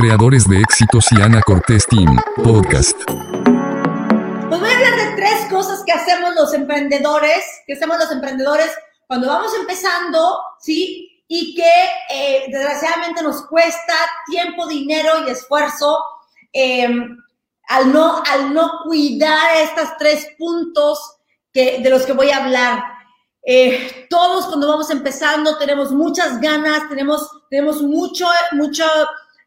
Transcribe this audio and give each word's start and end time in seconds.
creadores 0.00 0.48
de 0.48 0.58
éxitos 0.58 1.04
y 1.12 1.20
Ana 1.20 1.42
Cortés 1.42 1.86
Team, 1.86 2.16
podcast. 2.42 2.96
Pues 3.04 4.60
voy 4.60 4.70
a 4.70 4.74
hablar 4.74 4.96
de 4.96 5.16
tres 5.16 5.46
cosas 5.50 5.82
que 5.84 5.92
hacemos 5.92 6.34
los 6.34 6.54
emprendedores, 6.54 7.44
que 7.66 7.74
hacemos 7.74 7.98
los 7.98 8.10
emprendedores 8.10 8.70
cuando 9.06 9.26
vamos 9.28 9.52
empezando, 9.54 10.40
¿sí? 10.58 11.22
Y 11.28 11.54
que 11.54 11.70
eh, 12.14 12.46
desgraciadamente 12.50 13.22
nos 13.22 13.42
cuesta 13.46 13.94
tiempo, 14.26 14.66
dinero 14.66 15.26
y 15.26 15.30
esfuerzo 15.32 16.02
em, 16.54 17.18
al, 17.68 17.92
no, 17.92 18.22
al 18.26 18.54
no 18.54 18.80
cuidar 18.84 19.54
estos 19.58 19.98
tres 19.98 20.28
puntos 20.38 20.98
que, 21.52 21.80
de 21.80 21.90
los 21.90 22.06
que 22.06 22.14
voy 22.14 22.30
a 22.30 22.38
hablar. 22.38 22.82
Eh, 23.42 24.06
todos 24.08 24.46
cuando 24.46 24.68
vamos 24.68 24.90
empezando 24.90 25.58
tenemos 25.58 25.92
muchas 25.92 26.40
ganas, 26.40 26.88
tenemos, 26.88 27.28
tenemos 27.50 27.82
mucho, 27.82 28.26
mucha 28.52 28.86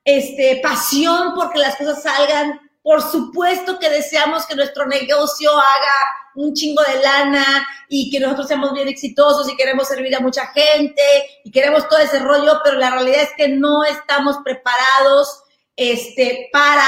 este, 0.03 0.59
pasión 0.61 1.33
porque 1.35 1.59
las 1.59 1.75
cosas 1.75 2.03
salgan. 2.03 2.59
Por 2.81 3.01
supuesto 3.01 3.79
que 3.79 3.89
deseamos 3.89 4.45
que 4.45 4.55
nuestro 4.55 4.85
negocio 4.85 5.51
haga 5.51 6.33
un 6.35 6.53
chingo 6.53 6.83
de 6.83 7.01
lana 7.01 7.67
y 7.87 8.11
que 8.11 8.19
nosotros 8.19 8.47
seamos 8.47 8.73
bien 8.73 8.89
exitosos 8.89 9.49
y 9.49 9.55
queremos 9.55 9.87
servir 9.87 10.13
a 10.15 10.19
mucha 10.19 10.47
gente 10.47 11.01
y 11.45 11.51
queremos 11.51 11.87
todo 11.87 11.99
ese 11.99 12.19
rollo, 12.19 12.59
pero 12.63 12.77
la 12.77 12.91
realidad 12.91 13.21
es 13.21 13.29
que 13.37 13.47
no 13.47 13.85
estamos 13.85 14.37
preparados 14.43 15.43
este, 15.77 16.49
para 16.51 16.85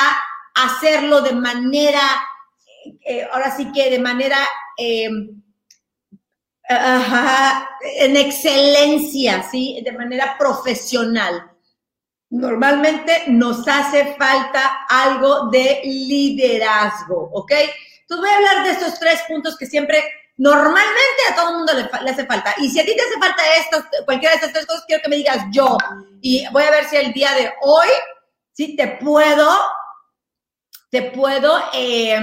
hacerlo 0.55 1.21
de 1.21 1.33
manera, 1.33 2.01
eh, 3.05 3.27
ahora 3.31 3.55
sí 3.55 3.71
que 3.71 3.89
de 3.89 3.99
manera... 3.99 4.37
Eh, 4.77 5.09
en 6.67 8.17
excelencia, 8.17 9.43
¿sí? 9.43 9.79
De 9.85 9.91
manera 9.91 10.35
profesional. 10.37 11.54
Normalmente 12.35 13.23
nos 13.27 13.65
hace 13.65 14.13
falta 14.15 14.85
algo 14.89 15.47
de 15.49 15.79
liderazgo, 15.85 17.29
¿ok? 17.31 17.51
Entonces 18.01 18.17
voy 18.19 18.29
a 18.29 18.35
hablar 18.35 18.65
de 18.65 18.71
estos 18.71 18.99
tres 18.99 19.21
puntos 19.25 19.57
que 19.57 19.65
siempre, 19.65 20.03
normalmente 20.35 21.21
a 21.31 21.35
todo 21.35 21.51
el 21.51 21.55
mundo 21.55 21.71
le, 21.73 22.11
hace 22.11 22.25
falta. 22.25 22.53
Y 22.57 22.69
si 22.69 22.81
a 22.81 22.83
ti 22.83 22.93
te 22.93 23.01
hace 23.01 23.17
falta 23.21 23.41
esto, 23.57 23.85
cualquiera 24.03 24.33
de 24.33 24.35
estas 24.35 24.51
tres 24.51 24.65
cosas, 24.65 24.83
quiero 24.85 25.01
que 25.01 25.09
me 25.09 25.15
digas 25.15 25.45
yo. 25.49 25.77
Y 26.19 26.45
voy 26.51 26.63
a 26.63 26.71
ver 26.71 26.83
si 26.89 26.97
el 26.97 27.13
día 27.13 27.31
de 27.35 27.53
hoy, 27.61 27.87
sí, 28.51 28.75
te 28.75 28.89
puedo, 28.99 29.49
te 30.91 31.03
puedo 31.03 31.57
eh, 31.73 32.19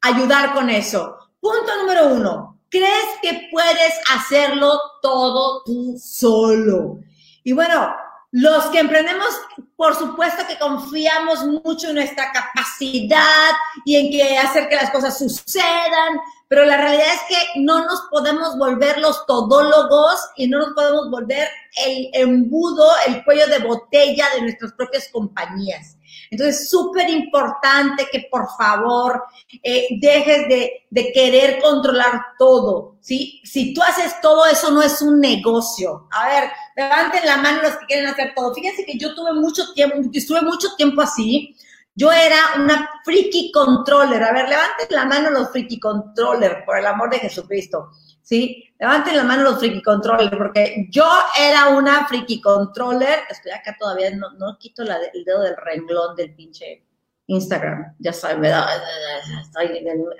ayudar 0.00 0.54
con 0.54 0.70
eso. 0.70 1.18
Punto 1.40 1.76
número 1.76 2.06
uno, 2.06 2.60
crees 2.68 3.18
que 3.20 3.48
puedes 3.50 3.94
hacerlo 4.14 4.78
todo 5.02 5.64
tú 5.64 5.98
solo. 5.98 7.00
Y 7.42 7.52
bueno, 7.52 7.92
los 8.32 8.66
que 8.66 8.78
emprendemos, 8.78 9.28
por 9.76 9.96
supuesto 9.96 10.46
que 10.46 10.58
confiamos 10.58 11.44
mucho 11.44 11.88
en 11.88 11.96
nuestra 11.96 12.30
capacidad 12.32 13.50
y 13.84 13.96
en 13.96 14.10
que 14.10 14.38
hacer 14.38 14.68
que 14.68 14.76
las 14.76 14.90
cosas 14.90 15.18
sucedan, 15.18 16.20
pero 16.46 16.64
la 16.64 16.76
realidad 16.76 17.06
es 17.12 17.20
que 17.28 17.60
no 17.60 17.84
nos 17.84 18.02
podemos 18.10 18.56
volver 18.56 18.98
los 18.98 19.26
todólogos 19.26 20.16
y 20.36 20.46
no 20.46 20.58
nos 20.58 20.74
podemos 20.74 21.10
volver 21.10 21.48
el 21.84 22.08
embudo, 22.12 22.88
el 23.06 23.24
cuello 23.24 23.48
de 23.48 23.58
botella 23.58 24.26
de 24.34 24.42
nuestras 24.42 24.72
propias 24.74 25.08
compañías. 25.12 25.96
Entonces, 26.30 26.70
súper 26.70 27.10
importante 27.10 28.06
que 28.10 28.28
por 28.30 28.48
favor 28.56 29.24
eh, 29.64 29.88
dejes 30.00 30.48
de, 30.48 30.86
de, 30.88 31.12
querer 31.12 31.60
controlar 31.60 32.22
todo, 32.38 32.98
¿sí? 33.00 33.40
Si 33.44 33.74
tú 33.74 33.82
haces 33.82 34.20
todo 34.20 34.46
eso, 34.46 34.70
no 34.70 34.80
es 34.80 35.02
un 35.02 35.18
negocio. 35.18 36.06
A 36.12 36.28
ver, 36.28 36.50
levanten 36.76 37.26
la 37.26 37.36
mano 37.38 37.62
los 37.62 37.76
que 37.78 37.86
quieren 37.86 38.06
hacer 38.06 38.32
todo. 38.36 38.54
Fíjense 38.54 38.84
que 38.84 38.96
yo 38.96 39.12
tuve 39.16 39.32
mucho 39.32 39.72
tiempo, 39.72 39.96
estuve 40.12 40.42
mucho 40.42 40.68
tiempo 40.76 41.02
así. 41.02 41.56
Yo 41.96 42.12
era 42.12 42.36
una 42.56 42.88
freaky 43.04 43.50
controller. 43.50 44.22
A 44.22 44.32
ver, 44.32 44.48
levanten 44.48 44.86
la 44.90 45.06
mano 45.06 45.30
los 45.30 45.50
freaky 45.50 45.80
controller, 45.80 46.64
por 46.64 46.78
el 46.78 46.86
amor 46.86 47.10
de 47.10 47.18
Jesucristo. 47.18 47.90
¿Sí? 48.30 48.72
Levanten 48.78 49.16
la 49.16 49.24
mano 49.24 49.42
los 49.42 49.58
friki 49.58 49.82
controller, 49.82 50.30
porque 50.38 50.86
yo 50.88 51.04
era 51.38 51.70
una 51.70 52.06
friki 52.06 52.40
controller, 52.40 53.18
estoy 53.28 53.50
acá 53.50 53.76
todavía, 53.78 54.14
no, 54.14 54.30
no 54.34 54.56
quito 54.56 54.82
el 54.82 55.24
dedo 55.24 55.42
del 55.42 55.56
renglón 55.56 56.14
del 56.14 56.32
pinche 56.34 56.86
Instagram, 57.26 57.96
ya 57.98 58.12
saben, 58.12 58.40
me 58.40 58.52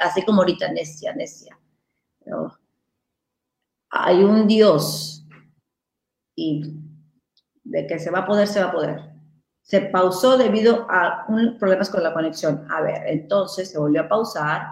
así 0.00 0.24
como 0.24 0.42
ahorita, 0.42 0.72
necia, 0.72 1.14
necia. 1.14 1.56
hay 3.90 4.24
un 4.24 4.48
Dios 4.48 5.24
y 6.34 6.74
de 7.62 7.86
que 7.86 7.98
se 8.00 8.10
va 8.10 8.20
a 8.20 8.26
poder, 8.26 8.48
se 8.48 8.60
va 8.60 8.70
a 8.70 8.72
poder. 8.72 9.10
Se 9.62 9.82
pausó 9.82 10.36
debido 10.36 10.88
a 10.90 11.26
problemas 11.60 11.88
con 11.88 12.02
la 12.02 12.12
conexión. 12.12 12.66
A 12.70 12.80
ver, 12.80 13.06
entonces 13.06 13.70
se 13.70 13.78
volvió 13.78 14.00
a 14.00 14.08
pausar, 14.08 14.66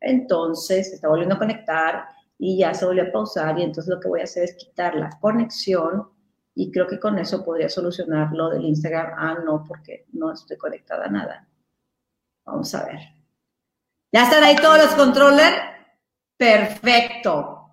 entonces 0.00 0.88
se 0.88 0.96
está 0.96 1.08
volviendo 1.08 1.36
a 1.36 1.38
conectar 1.38 2.08
y 2.44 2.58
ya 2.58 2.74
se 2.74 2.84
volvió 2.84 3.04
a 3.04 3.12
pausar 3.12 3.56
y 3.56 3.62
entonces 3.62 3.88
lo 3.88 4.00
que 4.00 4.08
voy 4.08 4.20
a 4.20 4.24
hacer 4.24 4.42
es 4.42 4.56
quitar 4.56 4.96
la 4.96 5.10
conexión 5.20 6.08
y 6.56 6.72
creo 6.72 6.88
que 6.88 6.98
con 6.98 7.16
eso 7.20 7.44
podría 7.44 7.68
solucionar 7.68 8.32
lo 8.32 8.50
del 8.50 8.64
Instagram. 8.64 9.12
Ah, 9.16 9.38
no, 9.44 9.64
porque 9.66 10.06
no 10.12 10.32
estoy 10.32 10.56
conectada 10.56 11.04
a 11.04 11.08
nada. 11.08 11.48
Vamos 12.44 12.74
a 12.74 12.84
ver. 12.84 12.98
¿Ya 14.10 14.24
están 14.24 14.42
ahí 14.42 14.56
todos 14.56 14.76
los 14.76 14.90
controllers? 14.96 15.56
Perfecto. 16.36 17.68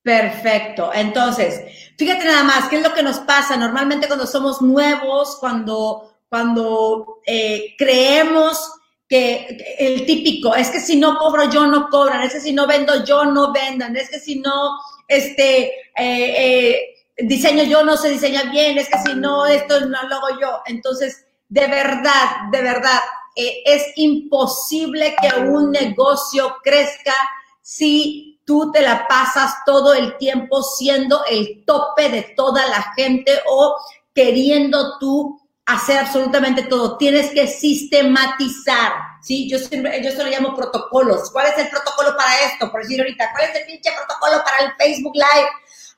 Perfecto. 0.00 0.92
Entonces, 0.94 1.92
fíjate 1.98 2.24
nada 2.24 2.44
más, 2.44 2.68
¿qué 2.68 2.76
es 2.76 2.88
lo 2.88 2.94
que 2.94 3.02
nos 3.02 3.18
pasa? 3.18 3.56
Normalmente 3.56 4.06
cuando 4.06 4.28
somos 4.28 4.62
nuevos, 4.62 5.38
cuando, 5.40 6.20
cuando 6.28 7.20
eh, 7.26 7.74
creemos 7.76 8.80
que 9.12 9.76
el 9.78 10.06
típico, 10.06 10.54
es 10.54 10.70
que 10.70 10.80
si 10.80 10.96
no 10.96 11.18
cobro 11.18 11.50
yo 11.50 11.66
no 11.66 11.90
cobran, 11.90 12.22
es 12.22 12.32
que 12.32 12.40
si 12.40 12.54
no 12.54 12.66
vendo 12.66 13.04
yo 13.04 13.26
no 13.26 13.52
vendan, 13.52 13.94
es 13.94 14.08
que 14.08 14.18
si 14.18 14.36
no 14.36 14.78
este, 15.06 15.66
eh, 15.66 15.74
eh, 15.98 16.94
diseño 17.18 17.62
yo 17.64 17.84
no 17.84 17.98
se 17.98 18.08
diseña 18.08 18.44
bien, 18.44 18.78
es 18.78 18.88
que 18.88 18.96
si 19.00 19.14
no 19.14 19.44
esto 19.44 19.80
no 19.80 20.02
lo 20.04 20.14
hago 20.16 20.40
yo. 20.40 20.62
Entonces, 20.64 21.26
de 21.50 21.66
verdad, 21.66 22.48
de 22.52 22.62
verdad, 22.62 23.00
eh, 23.36 23.62
es 23.66 23.92
imposible 23.96 25.14
que 25.20 25.40
un 25.40 25.72
negocio 25.72 26.56
crezca 26.62 27.12
si 27.60 28.40
tú 28.46 28.72
te 28.72 28.80
la 28.80 29.06
pasas 29.06 29.56
todo 29.66 29.92
el 29.92 30.16
tiempo 30.16 30.62
siendo 30.62 31.22
el 31.26 31.66
tope 31.66 32.08
de 32.08 32.22
toda 32.34 32.66
la 32.66 32.94
gente 32.96 33.42
o 33.46 33.76
queriendo 34.14 34.98
tú 34.98 35.38
hacer 35.66 35.98
absolutamente 35.98 36.64
todo. 36.64 36.96
Tienes 36.96 37.30
que 37.30 37.46
sistematizar, 37.46 38.92
¿sí? 39.22 39.48
Yo 39.48 39.58
siempre, 39.58 40.02
yo 40.02 40.10
esto 40.10 40.24
lo 40.24 40.30
llamo 40.30 40.54
protocolos. 40.54 41.30
¿Cuál 41.30 41.46
es 41.46 41.58
el 41.58 41.68
protocolo 41.68 42.16
para 42.16 42.40
esto? 42.46 42.70
Por 42.70 42.82
decir 42.82 43.00
ahorita, 43.00 43.30
¿cuál 43.32 43.50
es 43.50 43.56
el 43.56 43.66
pinche 43.66 43.90
protocolo 43.92 44.42
para 44.44 44.64
el 44.64 44.72
Facebook 44.76 45.14
Live? 45.14 45.48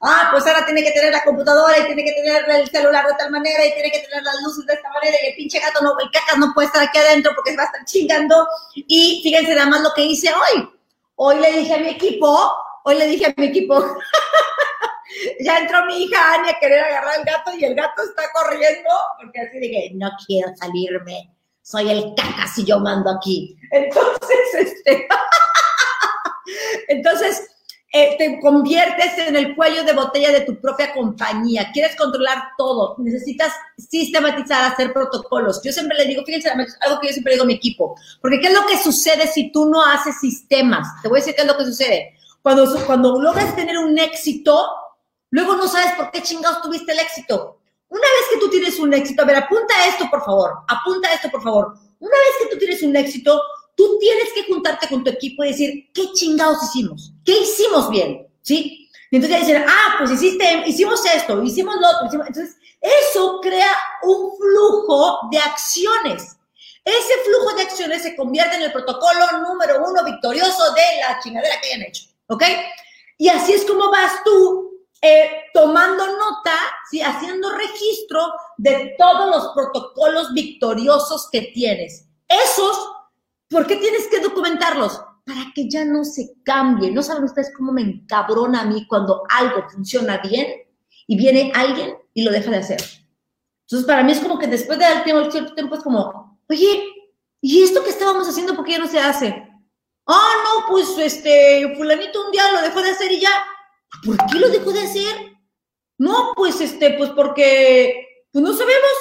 Ah, 0.01 0.29
pues 0.31 0.47
ahora 0.47 0.67
tiene 0.67 0.83
que 0.83 0.91
tener 0.91 1.13
la 1.13 1.25
computadora 1.25 1.79
y 1.79 1.87
tiene 1.87 2.05
que 2.05 2.13
tener 2.13 2.45
el 2.51 2.69
celular 2.69 3.07
de 3.07 3.15
tal 3.15 3.31
manera 3.31 3.65
y 3.65 3.73
tiene 3.73 3.91
que 3.91 4.01
tener 4.01 4.23
las 4.23 4.35
luces 4.43 4.67
de 4.67 4.75
esta 4.75 4.91
manera 4.91 5.17
y 5.23 5.29
el 5.29 5.35
pinche 5.35 5.59
gato 5.59 5.83
no, 5.83 5.99
el 5.99 6.11
caca 6.11 6.37
no 6.37 6.53
puede 6.53 6.67
estar 6.67 6.83
aquí 6.83 6.99
adentro 6.99 7.33
porque 7.35 7.53
se 7.53 7.57
va 7.57 7.63
a 7.63 7.67
estar 7.67 7.85
chingando. 7.87 8.47
Y 8.75 9.21
fíjense 9.23 9.55
nada 9.55 9.69
más 9.69 9.81
lo 9.81 9.95
que 9.95 10.05
hice 10.05 10.29
hoy. 10.29 10.69
Hoy 11.17 11.39
le 11.39 11.53
dije 11.53 11.75
a 11.75 11.79
mi 11.79 11.89
equipo, 11.89 12.53
hoy 12.85 12.97
le 12.97 13.07
dije 13.07 13.27
a 13.27 13.35
mi 13.37 13.47
equipo, 13.47 13.77
ya 15.41 15.59
entró 15.59 15.85
mi 15.87 16.05
hija 16.05 16.35
Ani 16.35 16.51
a 16.51 16.59
querer 16.59 16.81
agarrar 16.81 17.19
al 17.19 17.25
gato 17.25 17.53
y 17.57 17.65
el 17.65 17.75
gato 17.75 18.03
está 18.03 18.25
corriendo 18.33 18.91
porque 19.21 19.41
así 19.41 19.59
dije, 19.59 19.91
no 19.95 20.11
quiero 20.27 20.49
salirme, 20.57 21.35
soy 21.63 21.91
el 21.91 22.15
caca 22.15 22.47
si 22.47 22.65
yo 22.65 22.79
mando 22.79 23.11
aquí. 23.11 23.57
Entonces, 23.71 24.39
este, 24.55 25.09
entonces 26.89 27.49
eh, 27.97 28.17
te 28.19 28.41
conviertes 28.41 29.17
en 29.19 29.37
el 29.37 29.55
cuello 29.55 29.85
de 29.85 29.93
botella 29.93 30.33
de 30.33 30.41
tu 30.41 30.61
propia 30.61 30.93
compañía, 30.93 31.71
quieres 31.73 31.95
controlar 31.95 32.49
todo, 32.59 32.97
necesitas 32.99 33.53
sistematizar, 33.79 34.73
hacer 34.73 34.93
protocolos. 34.93 35.63
Yo 35.63 35.73
siempre 35.73 35.97
le 35.99 36.07
digo, 36.07 36.25
fíjense, 36.25 36.51
algo 36.51 37.01
que 37.01 37.07
yo 37.07 37.13
siempre 37.13 37.35
digo 37.35 37.45
a 37.45 37.47
mi 37.47 37.55
equipo, 37.55 37.95
porque 38.21 38.41
¿qué 38.41 38.49
es 38.49 38.55
lo 38.55 38.67
que 38.67 38.79
sucede 38.79 39.29
si 39.29 39.53
tú 39.53 39.67
no 39.67 39.81
haces 39.85 40.19
sistemas? 40.19 40.89
Te 41.03 41.09
voy 41.09 41.19
a 41.19 41.21
decir 41.21 41.37
qué 41.37 41.43
es 41.43 41.47
lo 41.47 41.57
que 41.57 41.67
sucede. 41.67 42.15
Cuando, 42.43 42.85
cuando 42.85 43.23
logras 43.23 43.55
tener 43.55 43.79
un 43.79 43.97
éxito, 43.97 44.67
Luego 45.35 45.57
no 45.57 45.67
sabes 45.67 45.95
por 45.97 46.13
qué 46.13 46.23
chingados 46.23 46.63
tuviste 46.63 46.93
el 46.93 47.01
éxito. 47.01 47.59
Una 47.89 48.03
vez 48.03 48.29
que 48.31 48.39
tú 48.39 48.49
tienes 48.51 48.79
un 48.79 48.95
éxito, 48.95 49.21
a 49.21 49.25
ver, 49.25 49.35
apunta 49.35 49.75
esto, 49.89 50.09
por 50.09 50.25
favor, 50.25 50.53
apunta 50.69 51.13
esto, 51.13 51.29
por 51.29 51.43
favor. 51.43 51.75
Una 51.99 52.17
vez 52.17 52.35
que 52.39 52.55
tú 52.55 52.59
tienes 52.61 52.81
un 52.85 52.95
éxito, 52.95 53.43
tú 53.77 53.99
tienes 53.99 54.33
que 54.33 54.45
juntarte 54.45 54.87
con 54.87 55.03
tu 55.03 55.11
equipo 55.11 55.43
y 55.43 55.49
decir, 55.49 55.91
¿qué 55.93 56.13
chingados 56.13 56.63
hicimos? 56.63 57.15
¿Qué 57.25 57.37
hicimos 57.41 57.91
bien? 57.91 58.29
¿Sí? 58.43 58.89
Y 59.11 59.17
entonces 59.17 59.41
dicen, 59.41 59.65
ah, 59.67 59.97
pues 59.99 60.13
hiciste, 60.13 60.69
hicimos 60.69 61.05
esto, 61.05 61.43
hicimos 61.43 61.75
lo 61.81 61.89
otro. 61.89 62.07
Hicimos... 62.07 62.29
Entonces, 62.29 62.57
eso 62.81 63.41
crea 63.43 63.77
un 64.05 64.37
flujo 64.37 65.19
de 65.33 65.39
acciones. 65.39 66.37
Ese 66.85 67.15
flujo 67.25 67.57
de 67.57 67.63
acciones 67.63 68.05
se 68.05 68.15
convierte 68.15 68.55
en 68.55 68.63
el 68.63 68.73
protocolo 68.73 69.27
número 69.49 69.83
uno 69.85 70.05
victorioso 70.05 70.75
de 70.75 71.01
la 71.01 71.19
chingadera 71.21 71.61
que 71.61 71.73
hayan 71.73 71.89
hecho. 71.89 72.05
¿Ok? 72.29 72.45
Y 73.19 73.29
así 73.29 73.53
es 73.53 73.65
como 73.65 73.91
vas 73.91 74.23
tú 74.25 74.64
eh, 75.07 75.51
tomando 75.53 76.07
nota, 76.07 76.55
¿sí? 76.91 77.03
haciendo 77.03 77.51
registro 77.51 78.21
de 78.57 78.95
todos 78.97 79.29
los 79.29 79.53
protocolos 79.53 80.33
victoriosos 80.33 81.29
que 81.31 81.53
tienes. 81.53 82.09
Esos, 82.27 82.91
¿por 83.51 83.67
qué 83.67 83.77
tienes 83.77 84.09
que 84.09 84.21
documentarlos? 84.21 84.99
Para 85.27 85.53
que 85.55 85.69
ya 85.69 85.85
no 85.85 86.05
se 86.05 86.33
cambie. 86.43 86.91
¿No 86.91 87.03
saben 87.03 87.25
ustedes 87.25 87.53
cómo 87.55 87.73
me 87.73 87.83
encabrona 87.83 88.63
a 88.63 88.65
mí 88.65 88.87
cuando 88.89 89.25
algo 89.29 89.69
funciona 89.69 90.23
bien 90.27 90.47
y 91.07 91.19
viene 91.19 91.53
alguien 91.55 91.99
y 92.15 92.23
lo 92.23 92.33
deja 92.33 92.51
de 92.51 92.57
hacer? 92.57 92.83
Entonces, 93.67 93.87
para 93.87 94.03
mí 94.05 94.13
es 94.13 94.21
como 94.21 94.39
que 94.39 94.47
después 94.47 94.79
de 94.79 94.87
dar 94.87 95.05
tiempo, 95.05 95.31
cierto 95.31 95.53
tiempo 95.53 95.75
es 95.75 95.83
como, 95.83 96.41
oye, 96.49 96.83
¿y 97.43 97.63
esto 97.63 97.85
que 97.85 97.91
estábamos 97.91 98.27
haciendo 98.27 98.57
por 98.57 98.65
qué 98.65 98.73
ya 98.73 98.79
no 98.79 98.89
se 98.89 99.01
hace? 99.01 99.51
Ah, 100.07 100.33
no, 100.45 100.67
pues 100.67 100.97
este, 100.97 101.75
fulanito 101.77 102.25
un 102.25 102.33
día 102.33 102.53
lo 102.53 102.63
dejó 102.63 102.81
de 102.81 102.91
hacer 102.91 103.13
y 103.13 103.21
ya. 103.21 103.31
¿Por 104.05 104.17
qué 104.27 104.39
lo 104.39 104.49
dejó 104.49 104.73
de 104.73 104.83
hacer? 104.83 105.35
No, 105.99 106.33
pues 106.35 106.61
este, 106.61 106.91
pues 106.95 107.11
porque, 107.11 108.27
pues 108.33 108.43
no 108.43 108.53
sabemos. 108.53 108.93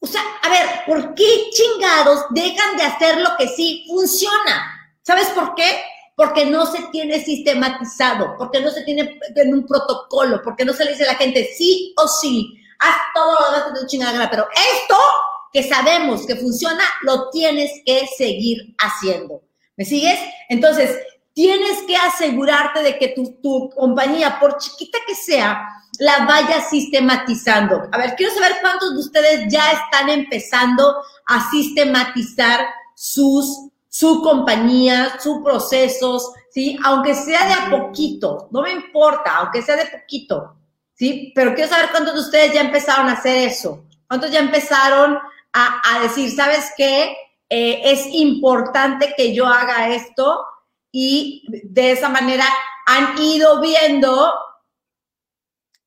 O 0.00 0.06
sea, 0.06 0.22
a 0.42 0.48
ver, 0.48 0.66
¿por 0.86 1.14
qué 1.14 1.50
chingados 1.50 2.24
dejan 2.30 2.76
de 2.76 2.84
hacer 2.84 3.20
lo 3.20 3.36
que 3.36 3.48
sí 3.48 3.84
funciona? 3.88 4.98
¿Sabes 5.02 5.28
por 5.28 5.54
qué? 5.54 5.82
Porque 6.16 6.46
no 6.46 6.66
se 6.66 6.82
tiene 6.90 7.24
sistematizado, 7.24 8.36
porque 8.36 8.60
no 8.60 8.70
se 8.70 8.82
tiene 8.82 9.18
en 9.34 9.54
un 9.54 9.66
protocolo, 9.66 10.40
porque 10.42 10.64
no 10.64 10.72
se 10.72 10.84
le 10.84 10.92
dice 10.92 11.04
a 11.04 11.12
la 11.12 11.18
gente 11.18 11.50
sí 11.56 11.94
o 11.96 12.06
sí, 12.08 12.58
haz 12.78 12.96
todo 13.14 13.32
lo 13.40 13.46
demás 13.46 13.72
de 13.72 13.80
tu 13.80 13.86
chingada 13.86 14.28
pero 14.30 14.46
esto 14.74 14.96
que 15.52 15.62
sabemos 15.62 16.26
que 16.26 16.36
funciona, 16.36 16.84
lo 17.02 17.28
tienes 17.30 17.70
que 17.84 18.06
seguir 18.16 18.74
haciendo. 18.78 19.42
¿Me 19.76 19.84
sigues? 19.84 20.18
Entonces, 20.48 20.98
tienes 21.34 21.82
que 21.86 21.96
asegurarte 21.96 22.82
de 22.82 22.98
que 22.98 23.08
tu, 23.08 23.70
compañía, 23.70 24.38
por 24.38 24.58
chiquita 24.58 24.98
que 25.06 25.14
sea, 25.14 25.66
la 25.98 26.24
vaya 26.24 26.60
sistematizando. 26.60 27.88
A 27.92 27.98
ver, 27.98 28.14
quiero 28.16 28.34
saber 28.34 28.56
cuántos 28.60 28.94
de 28.94 29.00
ustedes 29.00 29.52
ya 29.52 29.72
están 29.72 30.08
empezando 30.08 30.96
a 31.26 31.50
sistematizar 31.50 32.66
sus, 32.94 33.68
su 33.88 34.22
compañía, 34.22 35.18
sus 35.20 35.42
procesos, 35.42 36.32
¿sí? 36.50 36.78
Aunque 36.84 37.14
sea 37.14 37.46
de 37.46 37.52
a 37.52 37.70
poquito, 37.70 38.48
no 38.50 38.62
me 38.62 38.72
importa, 38.72 39.36
aunque 39.36 39.62
sea 39.62 39.76
de 39.76 39.86
poquito, 39.86 40.56
¿sí? 40.94 41.32
Pero 41.34 41.54
quiero 41.54 41.70
saber 41.70 41.90
cuántos 41.90 42.14
de 42.14 42.20
ustedes 42.20 42.52
ya 42.52 42.62
empezaron 42.62 43.08
a 43.08 43.12
hacer 43.12 43.36
eso. 43.48 43.84
¿Cuántos 44.06 44.30
ya 44.30 44.40
empezaron 44.40 45.18
a, 45.54 46.00
decir, 46.02 46.34
¿sabes 46.34 46.72
qué? 46.76 47.14
Eh, 47.48 47.80
es 47.84 48.06
importante 48.06 49.14
que 49.16 49.34
yo 49.34 49.46
haga 49.46 49.88
esto 49.94 50.46
y 50.92 51.42
de 51.64 51.92
esa 51.92 52.10
manera 52.10 52.44
han 52.86 53.18
ido 53.20 53.60
viendo, 53.60 54.32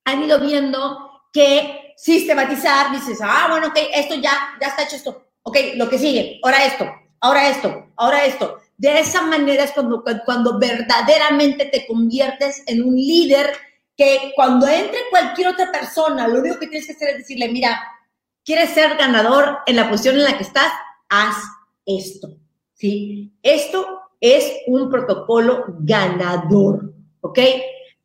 han 0.04 0.24
ido 0.24 0.40
viendo 0.40 1.22
que 1.32 1.94
sistematizar, 1.96 2.92
dices, 2.92 3.20
ah, 3.22 3.48
bueno, 3.50 3.68
ok, 3.68 3.78
esto 3.94 4.16
ya, 4.16 4.58
ya 4.60 4.68
está 4.68 4.84
hecho 4.84 4.96
esto, 4.96 5.28
ok, 5.44 5.58
lo 5.76 5.88
que 5.88 6.00
sigue, 6.00 6.40
ahora 6.44 6.66
esto, 6.66 6.92
ahora 7.22 7.48
esto, 7.48 7.88
ahora 7.96 8.26
esto. 8.26 8.60
De 8.78 9.00
esa 9.00 9.22
manera 9.22 9.64
es 9.64 9.72
cuando, 9.72 10.04
cuando 10.26 10.60
verdaderamente 10.60 11.66
te 11.66 11.88
conviertes 11.88 12.64
en 12.66 12.84
un 12.84 12.96
líder 12.96 13.56
que 13.96 14.34
cuando 14.36 14.68
entre 14.68 15.00
cualquier 15.10 15.50
otra 15.50 15.72
persona, 15.72 16.28
lo 16.28 16.40
único 16.40 16.60
que 16.60 16.68
tienes 16.68 16.88
que 16.88 16.94
hacer 16.94 17.10
es 17.10 17.18
decirle, 17.20 17.48
mira, 17.48 17.82
¿quieres 18.44 18.72
ser 18.72 18.98
ganador 18.98 19.60
en 19.66 19.78
la 19.78 19.90
posición 19.90 20.16
en 20.16 20.24
la 20.24 20.38
que 20.38 20.44
estás? 20.44 20.74
Haz 21.08 21.38
esto, 21.86 22.36
¿sí? 22.74 23.32
Esto 23.42 24.05
es 24.34 24.52
un 24.66 24.90
protocolo 24.90 25.66
ganador, 25.80 26.94
¿ok? 27.22 27.40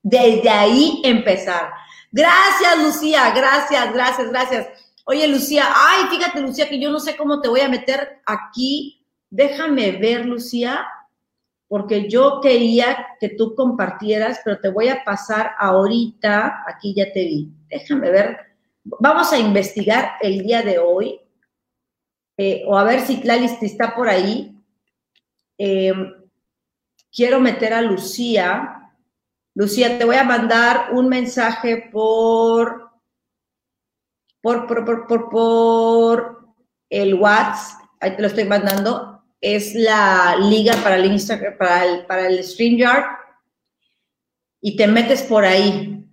Desde 0.02 0.50
ahí 0.50 1.00
empezar. 1.04 1.70
Gracias, 2.12 2.82
Lucía, 2.82 3.32
gracias, 3.34 3.92
gracias, 3.92 4.30
gracias. 4.30 4.68
Oye, 5.06 5.26
Lucía, 5.28 5.64
ay, 5.74 6.08
fíjate, 6.10 6.40
Lucía, 6.40 6.68
que 6.68 6.80
yo 6.80 6.90
no 6.90 7.00
sé 7.00 7.16
cómo 7.16 7.40
te 7.40 7.48
voy 7.48 7.60
a 7.60 7.68
meter 7.68 8.20
aquí. 8.26 9.06
Déjame 9.30 9.92
ver, 9.92 10.26
Lucía, 10.26 10.86
porque 11.68 12.08
yo 12.08 12.40
quería 12.42 13.06
que 13.18 13.30
tú 13.30 13.54
compartieras, 13.54 14.40
pero 14.44 14.60
te 14.60 14.68
voy 14.68 14.88
a 14.88 15.04
pasar 15.04 15.52
ahorita, 15.58 16.64
aquí 16.66 16.94
ya 16.94 17.12
te 17.12 17.24
vi. 17.24 17.48
Déjame 17.68 18.10
ver. 18.10 18.36
Vamos 18.84 19.32
a 19.32 19.38
investigar 19.38 20.12
el 20.20 20.42
día 20.42 20.62
de 20.62 20.78
hoy, 20.78 21.20
eh, 22.36 22.62
o 22.66 22.76
a 22.76 22.84
ver 22.84 23.00
si 23.00 23.20
Clalis 23.20 23.62
está 23.62 23.94
por 23.94 24.08
ahí, 24.08 24.59
eh, 25.62 25.92
quiero 27.12 27.38
meter 27.38 27.74
a 27.74 27.82
Lucía. 27.82 28.94
Lucía, 29.54 29.98
te 29.98 30.06
voy 30.06 30.16
a 30.16 30.24
mandar 30.24 30.88
un 30.92 31.06
mensaje 31.06 31.90
por, 31.92 32.92
por, 34.40 34.66
por, 34.66 35.06
por, 35.06 35.28
por, 35.28 36.48
el 36.88 37.14
WhatsApp. 37.14 37.82
Ahí 38.00 38.16
te 38.16 38.22
lo 38.22 38.28
estoy 38.28 38.44
mandando. 38.44 39.22
Es 39.38 39.74
la 39.74 40.34
liga 40.36 40.74
para 40.82 40.96
el 40.96 41.04
Instagram, 41.12 41.58
para 41.58 41.84
el, 41.84 42.06
para 42.06 42.26
el 42.26 42.42
StreamYard. 42.42 43.04
Y 44.62 44.76
te 44.76 44.86
metes 44.86 45.22
por 45.24 45.44
ahí. 45.44 46.06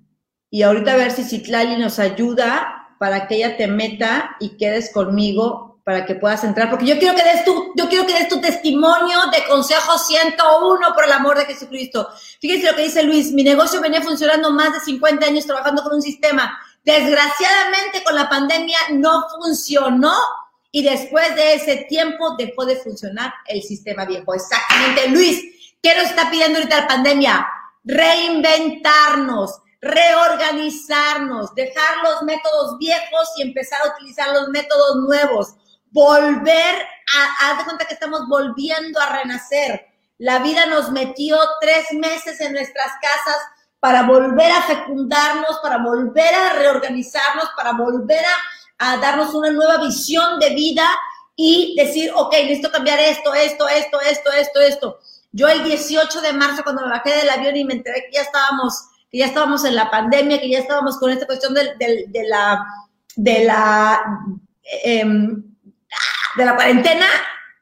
Y 0.50 0.62
ahorita 0.62 0.94
a 0.94 0.98
ver 0.98 1.12
si 1.12 1.24
Citlali 1.24 1.78
nos 1.78 2.00
ayuda 2.00 2.96
para 3.00 3.28
que 3.28 3.36
ella 3.36 3.56
te 3.56 3.68
meta 3.68 4.36
y 4.42 4.58
quedes 4.58 4.92
conmigo 4.92 5.77
para 5.88 6.06
que 6.06 6.16
puedas 6.16 6.44
entrar, 6.44 6.70
porque 6.70 6.86
yo 6.86 7.00
quiero 7.00 7.16
que 7.16 7.24
des 7.24 7.46
tu, 7.46 7.72
yo 7.74 7.88
quiero 7.88 8.06
que 8.06 8.12
des 8.12 8.28
tu 8.28 8.42
testimonio 8.42 9.20
de 9.32 9.46
consejo 9.46 9.98
101 9.98 10.94
por 10.94 11.06
el 11.06 11.12
amor 11.14 11.38
de 11.38 11.46
Jesucristo. 11.46 12.10
Fíjense 12.42 12.70
lo 12.70 12.76
que 12.76 12.84
dice 12.84 13.04
Luis, 13.04 13.32
mi 13.32 13.42
negocio 13.42 13.80
venía 13.80 14.02
funcionando 14.02 14.52
más 14.52 14.74
de 14.74 14.82
50 14.82 15.26
años 15.26 15.46
trabajando 15.46 15.82
con 15.84 15.94
un 15.94 16.02
sistema. 16.02 16.60
Desgraciadamente 16.84 18.04
con 18.04 18.16
la 18.16 18.28
pandemia 18.28 18.78
no 18.96 19.30
funcionó 19.30 20.12
y 20.74 20.84
después 20.84 21.34
de 21.36 21.54
ese 21.54 21.86
tiempo 21.88 22.36
dejó 22.38 22.66
de 22.66 22.76
funcionar 22.76 23.34
el 23.46 23.64
sistema 23.64 24.04
viejo. 24.04 24.34
Exactamente, 24.34 25.08
Luis, 25.08 25.42
¿qué 25.82 25.96
nos 25.96 26.10
está 26.10 26.30
pidiendo 26.30 26.60
ahorita 26.60 26.82
la 26.82 26.88
pandemia? 26.90 27.48
Reinventarnos, 27.86 29.62
reorganizarnos, 29.80 31.56
dejar 31.56 32.04
los 32.04 32.24
métodos 32.24 32.78
viejos 32.78 33.30
y 33.38 33.44
empezar 33.44 33.80
a 33.86 33.96
utilizar 33.96 34.34
los 34.34 34.50
métodos 34.50 34.98
nuevos 34.98 35.56
volver 35.92 36.76
a, 37.16 37.52
haz 37.52 37.58
de 37.60 37.64
cuenta 37.66 37.86
que 37.86 37.94
estamos 37.94 38.28
volviendo 38.28 39.00
a 39.00 39.18
renacer. 39.18 39.88
La 40.18 40.40
vida 40.40 40.66
nos 40.66 40.92
metió 40.92 41.38
tres 41.62 41.86
meses 41.94 42.42
en 42.42 42.54
nuestras 42.54 42.92
casas 43.02 43.38
para 43.80 44.04
volver 44.04 44.52
a 44.52 44.64
fecundarnos, 44.64 45.60
para 45.62 45.78
volver 45.78 46.34
a 46.34 46.54
reorganizarnos, 46.54 47.50
para 47.56 47.74
volver 47.74 48.24
a, 48.26 48.94
a 48.94 48.98
darnos 48.98 49.34
una 49.34 49.52
nueva 49.52 49.78
visión 49.78 50.40
de 50.40 50.50
vida 50.50 50.88
y 51.36 51.76
decir, 51.78 52.12
ok, 52.16 52.34
necesito 52.34 52.72
cambiar 52.72 53.00
esto, 53.00 53.34
esto, 53.34 53.68
esto, 53.68 54.02
esto, 54.02 54.32
esto, 54.32 54.60
esto. 54.60 55.00
Yo 55.32 55.48
el 55.48 55.64
18 55.64 56.22
de 56.22 56.34
marzo, 56.34 56.64
cuando 56.64 56.82
me 56.82 56.90
bajé 56.90 57.16
del 57.16 57.30
avión 57.30 57.56
y 57.56 57.64
me 57.64 57.74
enteré 57.76 58.06
que 58.08 58.16
ya 58.16 58.22
estábamos, 58.22 58.88
que 59.12 59.20
ya 59.20 59.28
estábamos 59.28 59.64
en 59.64 59.76
la 59.76 59.92
pandemia, 59.92 60.42
que 60.42 60.50
ya 60.50 60.60
estábamos 60.60 60.98
con 60.98 61.12
esta 61.12 61.28
cuestión 61.28 61.54
de, 61.54 61.76
de 62.08 62.28
la, 62.28 62.66
de 63.16 63.44
la, 63.46 64.02
eh, 64.84 65.06
de 66.38 66.46
la 66.46 66.56
cuarentena, 66.56 67.08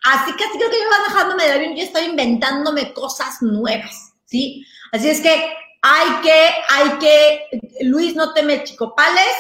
así 0.04 0.36
que 0.36 0.44
así 0.44 0.58
creo 0.58 0.70
que 0.70 0.80
yo 0.80 0.90
va 0.90 1.08
dejándome 1.08 1.46
de 1.46 1.52
avión, 1.52 1.76
yo 1.76 1.84
estoy 1.84 2.06
inventándome 2.06 2.94
cosas 2.94 3.42
nuevas, 3.42 4.14
¿sí? 4.26 4.66
Así 4.92 5.10
es 5.10 5.22
que 5.22 5.54
hay 5.82 6.22
que, 6.22 6.50
hay 6.70 6.90
que, 7.00 7.60
Luis, 7.82 8.16
no 8.16 8.34
teme 8.34 8.64
chicopales, 8.64 9.34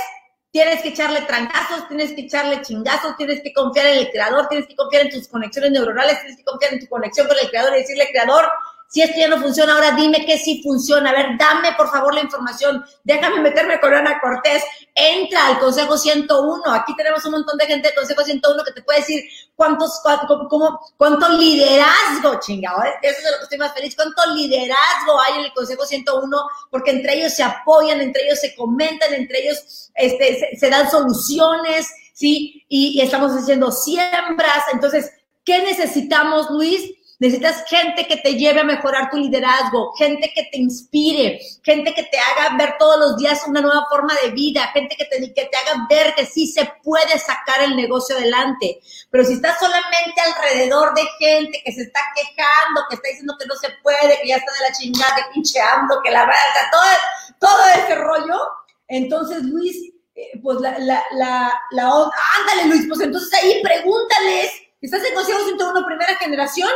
tienes 0.51 0.81
que 0.81 0.89
echarle 0.89 1.21
trancazos, 1.21 1.87
tienes 1.87 2.13
que 2.13 2.21
echarle 2.21 2.61
chingazos, 2.61 3.17
tienes 3.17 3.41
que 3.41 3.51
confiar 3.51 3.87
en 3.87 3.97
el 3.99 4.09
creador, 4.09 4.47
tienes 4.47 4.67
que 4.67 4.75
confiar 4.75 5.03
en 5.03 5.11
tus 5.11 5.27
conexiones 5.27 5.71
neuronales, 5.71 6.19
tienes 6.19 6.37
que 6.37 6.43
confiar 6.45 6.73
en 6.73 6.79
tu 6.79 6.87
conexión 6.87 7.27
con 7.27 7.37
el 7.41 7.49
creador 7.49 7.73
y 7.73 7.81
decirle, 7.81 8.07
creador, 8.09 8.45
si 8.87 9.01
esto 9.01 9.19
ya 9.19 9.27
no 9.27 9.39
funciona, 9.39 9.73
ahora 9.73 9.91
dime 9.91 10.25
que 10.25 10.37
sí 10.37 10.61
funciona. 10.63 11.09
A 11.09 11.13
ver, 11.13 11.37
dame 11.37 11.73
por 11.73 11.89
favor 11.89 12.13
la 12.13 12.21
información. 12.21 12.85
Déjame 13.03 13.41
meterme 13.41 13.79
con 13.79 13.93
Ana 13.93 14.19
Cortés. 14.21 14.63
Entra 14.97 15.47
al 15.47 15.59
Consejo 15.59 15.97
101. 15.97 16.63
Aquí 16.73 16.95
tenemos 16.95 17.23
un 17.25 17.33
montón 17.33 17.57
de 17.57 17.65
gente 17.65 17.89
del 17.89 17.97
Consejo 17.97 18.23
101 18.23 18.63
que 18.63 18.71
te 18.71 18.81
puede 18.81 18.99
decir 18.99 19.25
cuántos, 19.53 19.99
cuánto, 20.01 20.47
cómo, 20.49 20.79
cuánto 20.95 21.27
liderazgo, 21.27 22.39
chingado. 22.39 22.81
¿eh? 22.83 22.93
Eso 23.01 23.17
es 23.17 23.25
de 23.25 23.31
lo 23.31 23.37
que 23.37 23.43
estoy 23.43 23.57
más 23.57 23.73
feliz. 23.73 23.93
Cuánto 23.93 24.25
liderazgo 24.33 25.19
hay 25.19 25.39
en 25.39 25.45
el 25.45 25.53
Consejo 25.53 25.85
101, 25.85 26.37
porque 26.71 26.91
entre 26.91 27.15
ellos 27.15 27.33
se 27.33 27.43
apoyan, 27.43 27.99
entre 27.99 28.23
ellos 28.25 28.39
se 28.39 28.55
comentan, 28.55 29.13
entre 29.13 29.43
ellos 29.43 29.91
este, 29.95 30.57
se, 30.57 30.69
dan 30.69 30.89
soluciones, 30.89 31.87
¿sí? 32.13 32.63
Y, 32.69 32.97
y 32.97 33.01
estamos 33.01 33.33
haciendo 33.33 33.73
siembras. 33.73 34.63
Entonces, 34.71 35.11
¿qué 35.43 35.61
necesitamos, 35.61 36.49
Luis? 36.51 36.95
Necesitas 37.17 37.63
gente 37.67 38.05
que 38.07 38.17
te 38.17 38.33
lleve 38.35 38.59
a 38.59 38.65
mejorar 38.65 39.09
tu 39.09 39.17
liderazgo, 39.17 39.93
gente 39.93 40.31
que 40.35 40.49
te 40.51 40.57
inspire, 40.57 41.39
gente 41.63 41.93
que 41.93 42.03
te 42.03 42.17
haga 42.19 42.57
ver 42.57 42.75
todos 42.77 42.99
los 42.99 43.17
días 43.17 43.41
una 43.47 43.61
nueva 43.61 43.85
forma 43.89 44.13
de 44.21 44.31
vida, 44.31 44.69
gente 44.73 44.97
que 44.97 45.05
te, 45.05 45.33
que 45.33 45.45
te 45.45 45.57
haga 45.57 45.87
ver 45.89 46.13
que 46.15 46.25
sí 46.25 46.47
se 46.47 46.69
puede 46.83 47.17
sacar 47.17 47.61
el 47.63 47.75
negocio 47.77 48.17
adelante. 48.17 48.81
Pero 49.09 49.23
si 49.23 49.33
estás 49.33 49.57
solamente 49.59 50.21
alrededor 50.21 50.93
de 50.93 51.03
gente 51.19 51.61
que 51.63 51.71
se 51.71 51.83
está 51.83 52.01
quejando, 52.15 52.81
que 52.89 52.95
está 52.95 53.07
diciendo 53.07 53.35
que 53.39 53.45
no 53.45 53.55
se 53.55 53.69
puede, 53.81 54.19
que 54.21 54.27
ya 54.27 54.35
está 54.35 54.51
de 54.51 54.69
la 54.69 54.75
chingada, 54.75 55.15
que 55.15 55.33
pincheando, 55.33 56.01
que 56.03 56.11
la 56.11 56.25
verdad, 56.25 56.69
todo, 56.69 57.49
todo 57.49 57.63
ese 57.81 57.95
rollo, 57.95 58.41
entonces 58.89 59.41
Luis, 59.43 59.77
eh, 60.15 60.39
pues 60.43 60.59
la, 60.59 60.77
la, 60.79 61.01
la, 61.13 61.61
la, 61.71 61.85
ándale 61.85 62.67
Luis, 62.67 62.85
pues 62.89 62.99
entonces 62.99 63.33
ahí 63.41 63.61
pregúntales, 63.63 64.51
¿estás 64.81 65.03
en 65.05 65.15
Consejos 65.15 65.43
uno 65.53 65.85
primera 65.85 66.15
generación? 66.17 66.69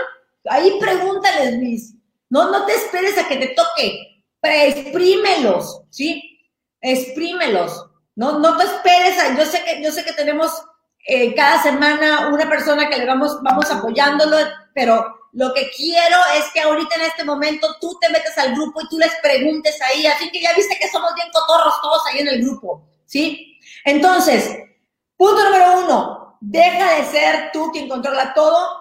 Ahí 0.48 0.78
pregúntales, 0.80 1.56
Luis. 1.56 1.96
No, 2.30 2.52
no 2.52 2.66
te 2.66 2.74
esperes 2.74 3.18
a 3.18 3.28
que 3.28 3.38
te 3.38 3.48
toque. 3.50 4.24
Exprímelos, 4.42 5.82
¿sí? 5.90 6.40
Exprímelos. 6.82 7.86
No, 8.16 8.40
no 8.40 8.58
te 8.58 8.64
esperes 8.64 9.18
a, 9.20 9.38
yo 9.38 9.46
sé 9.46 9.64
que, 9.64 9.84
yo 9.84 9.92
sé 9.92 10.04
que 10.04 10.14
tenemos 10.14 10.52
eh, 11.06 11.34
cada 11.36 11.62
semana 11.62 12.30
una 12.30 12.50
persona 12.50 12.90
que 12.90 12.98
le 12.98 13.06
vamos, 13.06 13.42
vamos 13.42 13.72
apoyándolo, 13.72 14.38
pero 14.74 15.20
lo 15.32 15.54
que 15.54 15.70
quiero 15.76 16.18
es 16.36 16.46
que 16.54 16.62
ahorita 16.62 16.96
en 16.96 17.02
este 17.02 17.24
momento 17.24 17.68
tú 17.80 17.98
te 18.00 18.10
metas 18.10 18.38
al 18.38 18.54
grupo 18.54 18.82
y 18.82 18.90
tú 18.90 18.98
les 18.98 19.14
preguntes 19.22 19.80
ahí, 19.82 20.06
así 20.06 20.30
que 20.32 20.42
ya 20.42 20.54
viste 20.54 20.78
que 20.80 20.90
somos 20.90 21.14
bien 21.16 21.28
cotorros 21.32 21.82
todos 21.82 22.02
ahí 22.08 22.20
en 22.20 22.28
el 22.28 22.42
grupo, 22.44 22.88
¿sí? 23.06 23.58
Entonces, 23.86 24.58
punto 25.16 25.44
número 25.44 25.84
uno, 25.84 26.38
deja 26.42 26.96
de 26.96 27.06
ser 27.06 27.52
tú 27.54 27.72
quien 27.72 27.88
controla 27.88 28.34
todo 28.34 28.79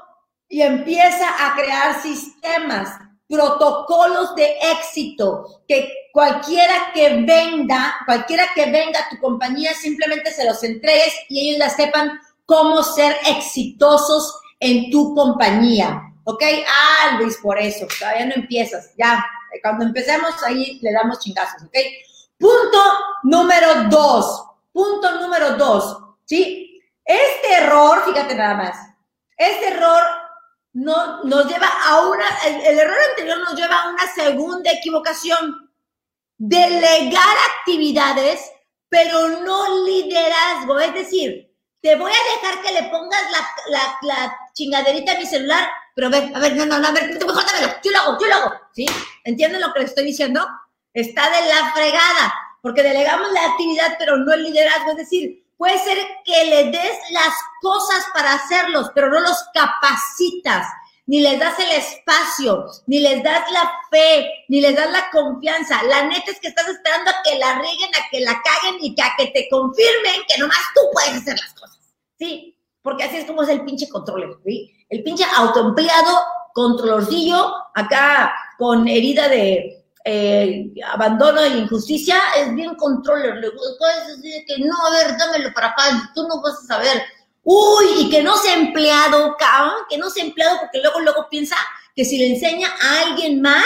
y 0.48 0.62
empieza 0.62 1.46
a 1.46 1.54
crear 1.54 2.00
sistemas, 2.00 2.98
protocolos 3.28 4.34
de 4.34 4.56
éxito, 4.72 5.62
que 5.68 5.92
cualquiera 6.12 6.90
que 6.94 7.22
venga, 7.22 7.96
cualquiera 8.06 8.46
que 8.54 8.70
venga 8.70 9.00
a 9.00 9.08
tu 9.10 9.18
compañía, 9.20 9.74
simplemente 9.74 10.32
se 10.32 10.46
los 10.46 10.62
entregues 10.64 11.14
y 11.28 11.48
ellos 11.48 11.58
la 11.58 11.68
sepan 11.68 12.18
cómo 12.46 12.82
ser 12.82 13.16
exitosos 13.26 14.40
en 14.58 14.90
tu 14.90 15.14
compañía. 15.14 16.02
¿Ok? 16.24 16.42
Ah, 16.66 17.16
Luis, 17.18 17.38
por 17.42 17.58
eso, 17.58 17.86
todavía 17.98 18.26
no 18.26 18.34
empiezas, 18.34 18.90
ya. 18.98 19.24
Cuando 19.62 19.84
empecemos 19.84 20.30
ahí 20.42 20.78
le 20.82 20.92
damos 20.92 21.20
chingazos, 21.20 21.62
¿ok? 21.62 21.76
Punto 22.38 22.78
número 23.22 23.84
dos, 23.88 24.44
punto 24.72 25.20
número 25.20 25.56
dos, 25.56 25.98
¿sí? 26.26 26.82
Este 27.04 27.54
error, 27.54 28.04
fíjate 28.04 28.34
nada 28.34 28.54
más, 28.54 28.76
este 29.38 29.68
error 29.68 30.02
no, 30.72 31.24
nos 31.24 31.46
lleva 31.46 31.68
a 31.86 32.08
una, 32.08 32.26
el, 32.46 32.78
error 32.78 32.96
anterior 33.10 33.38
nos 33.38 33.54
lleva 33.54 33.82
a 33.82 33.88
una 33.88 34.06
segunda 34.14 34.70
equivocación. 34.72 35.70
Delegar 36.36 37.36
actividades, 37.58 38.50
pero 38.88 39.28
no 39.40 39.84
liderazgo. 39.84 40.78
Es 40.78 40.94
decir, 40.94 41.52
te 41.80 41.96
voy 41.96 42.12
a 42.12 42.36
dejar 42.36 42.62
que 42.62 42.72
le 42.72 42.90
pongas 42.90 43.22
la, 43.68 43.98
la, 44.02 44.38
chingaderita 44.52 45.12
a 45.12 45.18
mi 45.18 45.26
celular, 45.26 45.68
pero 45.94 46.08
a 46.08 46.10
ver, 46.10 46.30
a 46.34 46.38
ver, 46.38 46.56
no, 46.56 46.66
no, 46.66 46.78
no, 46.78 46.88
a 46.88 46.92
ver, 46.92 47.10
mejor 47.10 47.44
dámelo, 47.46 47.74
yo 47.82 47.90
lo 47.90 47.98
hago, 47.98 48.18
yo 48.20 48.26
lo 48.26 48.34
hago. 48.34 48.54
¿Sí? 48.72 48.86
¿Entienden 49.24 49.60
lo 49.60 49.72
que 49.72 49.80
les 49.80 49.90
estoy 49.90 50.04
diciendo? 50.04 50.46
Está 50.92 51.28
de 51.30 51.48
la 51.48 51.72
fregada, 51.72 52.34
porque 52.62 52.82
delegamos 52.82 53.32
la 53.32 53.46
actividad, 53.46 53.96
pero 53.98 54.16
no 54.16 54.32
el 54.32 54.44
liderazgo. 54.44 54.92
Es 54.92 54.96
decir, 54.98 55.44
Puede 55.58 55.76
ser 55.80 55.98
que 56.24 56.44
le 56.44 56.70
des 56.70 56.98
las 57.10 57.34
cosas 57.60 58.06
para 58.14 58.34
hacerlos, 58.34 58.90
pero 58.94 59.10
no 59.10 59.18
los 59.18 59.44
capacitas, 59.52 60.68
ni 61.06 61.20
les 61.20 61.40
das 61.40 61.58
el 61.58 61.72
espacio, 61.72 62.66
ni 62.86 63.00
les 63.00 63.22
das 63.24 63.50
la 63.50 63.68
fe, 63.90 64.44
ni 64.48 64.60
les 64.60 64.76
das 64.76 64.90
la 64.92 65.10
confianza. 65.10 65.82
La 65.82 66.04
neta 66.04 66.30
es 66.30 66.38
que 66.38 66.48
estás 66.48 66.68
esperando 66.68 67.10
a 67.10 67.22
que 67.24 67.38
la 67.38 67.58
rieguen, 67.58 67.90
a 67.94 68.08
que 68.08 68.20
la 68.20 68.40
caguen 68.40 68.76
y 68.80 68.94
que 68.94 69.02
a 69.02 69.14
que 69.18 69.26
te 69.28 69.48
confirmen 69.50 70.22
que 70.28 70.38
nomás 70.38 70.60
tú 70.74 70.82
puedes 70.92 71.22
hacer 71.22 71.36
las 71.40 71.52
cosas. 71.54 71.78
¿Sí? 72.18 72.56
Porque 72.80 73.04
así 73.04 73.16
es 73.16 73.24
como 73.24 73.42
es 73.42 73.48
el 73.48 73.64
pinche 73.64 73.88
control, 73.88 74.40
¿sí? 74.44 74.72
El 74.88 75.02
pinche 75.02 75.24
autoempleado, 75.36 76.20
controlorcillo, 76.54 77.52
acá 77.74 78.32
con 78.56 78.86
herida 78.86 79.28
de, 79.28 79.84
eh, 80.04 80.70
abandono 80.86 81.40
e 81.40 81.58
injusticia, 81.58 82.20
es 82.36 82.54
bien 82.54 82.74
controller. 82.76 83.36
Le 83.36 83.50
decir 83.50 84.44
que 84.46 84.58
no, 84.58 84.74
a 84.86 84.90
ver, 84.90 85.16
dámelo 85.18 85.52
para 85.52 85.68
acá, 85.68 86.10
tú 86.14 86.26
no 86.26 86.40
vas 86.40 86.58
a 86.64 86.66
saber. 86.66 87.02
Uy, 87.42 87.86
y 87.98 88.10
que 88.10 88.22
no 88.22 88.36
sea 88.36 88.54
empleado, 88.54 89.36
cabrón, 89.38 89.84
que 89.88 89.98
no 89.98 90.10
sea 90.10 90.24
empleado, 90.24 90.58
porque 90.60 90.80
luego, 90.80 91.00
luego 91.00 91.26
piensa 91.30 91.56
que 91.94 92.04
si 92.04 92.18
le 92.18 92.28
enseña 92.28 92.68
a 92.80 93.00
alguien 93.02 93.40
más, 93.40 93.64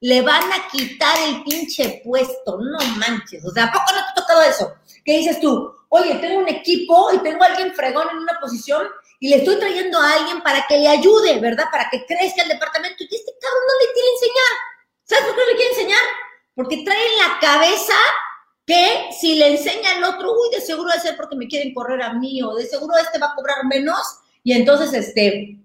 le 0.00 0.22
van 0.22 0.44
a 0.52 0.68
quitar 0.70 1.16
el 1.26 1.42
pinche 1.44 2.00
puesto. 2.04 2.58
No 2.58 2.78
manches, 2.96 3.44
o 3.44 3.50
sea, 3.50 3.64
¿a 3.64 3.72
poco 3.72 3.84
no 3.92 3.98
te 3.98 4.10
ha 4.10 4.14
tocado 4.14 4.42
eso? 4.42 4.72
¿Qué 5.04 5.18
dices 5.18 5.40
tú? 5.40 5.74
Oye, 5.90 6.16
tengo 6.16 6.40
un 6.40 6.48
equipo 6.48 7.10
y 7.14 7.18
tengo 7.18 7.42
a 7.42 7.46
alguien 7.46 7.74
fregón 7.74 8.08
en 8.10 8.18
una 8.18 8.38
posición 8.40 8.86
y 9.20 9.30
le 9.30 9.36
estoy 9.36 9.58
trayendo 9.58 9.98
a 9.98 10.12
alguien 10.12 10.42
para 10.42 10.64
que 10.68 10.78
le 10.78 10.88
ayude, 10.88 11.40
¿verdad? 11.40 11.64
Para 11.70 11.88
que 11.90 12.04
crezca 12.04 12.42
el 12.42 12.48
departamento 12.48 12.96
y 13.04 13.14
este 13.14 13.32
cabrón 13.40 13.62
no 13.66 13.86
le 13.86 13.92
quiere 13.92 14.08
enseñar. 14.10 14.77
¿Sabes 15.08 15.24
por 15.24 15.34
qué 15.34 15.40
le 15.50 15.56
quiere 15.56 15.70
enseñar? 15.70 16.02
Porque 16.54 16.82
trae 16.84 17.06
en 17.06 17.18
la 17.18 17.38
cabeza 17.40 17.94
que 18.66 19.08
si 19.18 19.36
le 19.36 19.56
enseña 19.56 19.96
al 19.96 20.04
otro, 20.04 20.32
uy, 20.32 20.54
de 20.54 20.60
seguro 20.60 20.90
debe 20.90 21.00
ser 21.00 21.16
porque 21.16 21.36
me 21.36 21.48
quieren 21.48 21.72
correr 21.72 22.02
a 22.02 22.12
mí, 22.12 22.42
o 22.42 22.54
de 22.54 22.66
seguro 22.66 22.94
este 22.98 23.18
va 23.18 23.28
a 23.28 23.34
cobrar 23.34 23.64
menos, 23.64 23.98
y 24.42 24.52
entonces, 24.52 24.92
este, 24.92 25.58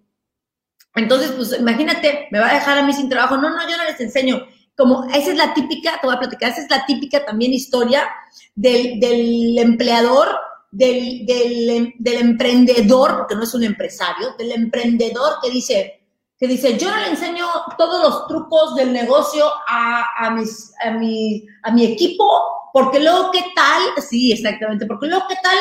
entonces, 0.95 1.31
pues 1.31 1.59
imagínate, 1.59 2.27
me 2.31 2.39
va 2.39 2.49
a 2.49 2.53
dejar 2.53 2.77
a 2.77 2.83
mí 2.83 2.93
sin 2.93 3.09
trabajo. 3.09 3.37
No, 3.37 3.49
no, 3.49 3.69
yo 3.69 3.77
no 3.77 3.83
les 3.83 3.99
enseño. 3.99 4.45
Como 4.75 5.05
esa 5.05 5.31
es 5.31 5.37
la 5.37 5.53
típica, 5.53 5.99
te 5.99 6.07
voy 6.07 6.15
a 6.15 6.19
platicar, 6.19 6.51
esa 6.51 6.61
es 6.61 6.69
la 6.69 6.85
típica 6.85 7.25
también 7.25 7.53
historia 7.53 8.09
del, 8.55 8.99
del 8.99 9.57
empleador, 9.59 10.35
del, 10.71 11.25
del 11.25 12.17
emprendedor, 12.17 13.17
porque 13.17 13.35
no 13.35 13.43
es 13.43 13.53
un 13.53 13.63
empresario, 13.63 14.33
del 14.37 14.51
emprendedor 14.51 15.35
que 15.43 15.51
dice, 15.51 16.02
que 16.43 16.49
dice, 16.49 16.77
yo 16.77 16.91
no 16.91 16.97
le 16.97 17.07
enseño 17.07 17.47
todos 17.77 18.03
los 18.03 18.27
trucos 18.27 18.75
del 18.75 18.91
negocio 18.91 19.49
a, 19.65 20.03
a, 20.17 20.31
mis, 20.31 20.73
a, 20.83 20.91
mi, 20.91 21.47
a 21.61 21.71
mi 21.71 21.85
equipo, 21.85 22.69
porque 22.73 22.99
luego 22.99 23.31
qué 23.31 23.45
tal, 23.55 23.81
sí, 24.05 24.33
exactamente, 24.33 24.85
porque 24.85 25.07
luego 25.07 25.25
qué 25.29 25.37
tal 25.41 25.55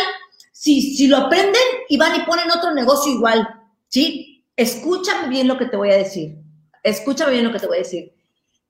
si, 0.50 0.96
si 0.96 1.06
lo 1.06 1.18
aprenden 1.18 1.62
y 1.88 1.96
van 1.96 2.20
y 2.20 2.24
ponen 2.24 2.50
otro 2.50 2.74
negocio 2.74 3.12
igual, 3.12 3.48
¿sí? 3.86 4.44
Escúchame 4.56 5.28
bien 5.28 5.46
lo 5.46 5.56
que 5.56 5.66
te 5.66 5.76
voy 5.76 5.92
a 5.92 5.98
decir, 5.98 6.36
escúchame 6.82 7.30
bien 7.30 7.44
lo 7.44 7.52
que 7.52 7.60
te 7.60 7.68
voy 7.68 7.76
a 7.76 7.82
decir. 7.82 8.12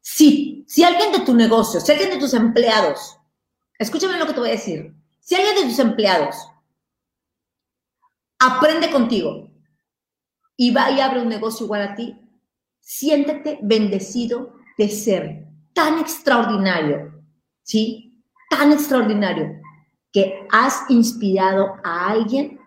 Si, 0.03 0.67
si 0.69 0.85
alguien 0.85 1.13
de 1.13 1.21
tu 1.21 1.33
negocio, 1.35 1.81
si 1.81 1.93
alguien 1.93 2.11
de 2.11 2.19
tus 2.19 2.35
empleados, 2.35 3.17
escúchame 3.79 4.19
lo 4.19 4.27
que 4.27 4.35
te 4.35 4.41
voy 4.41 4.51
a 4.51 4.53
decir, 4.53 4.93
si 5.19 5.35
alguien 5.35 5.55
de 5.55 5.63
tus 5.63 5.79
empleados 5.79 6.37
aprende 8.39 8.91
contigo, 8.91 9.49
y 10.57 10.71
va 10.71 10.91
y 10.91 11.01
abre 11.01 11.23
un 11.23 11.29
negocio 11.29 11.67
igual 11.67 11.83
a 11.83 11.95
ti, 11.95 12.19
siéntete 12.81 13.59
bendecido 13.63 14.55
de 14.79 14.89
ser 14.89 15.47
tan 15.73 15.99
extraordinario, 15.99 17.23
¿sí? 17.63 18.23
Tan 18.51 18.73
extraordinario 18.73 19.61
que 20.13 20.47
has 20.51 20.85
inspirado 20.91 21.77
a 21.83 22.11
alguien, 22.11 22.61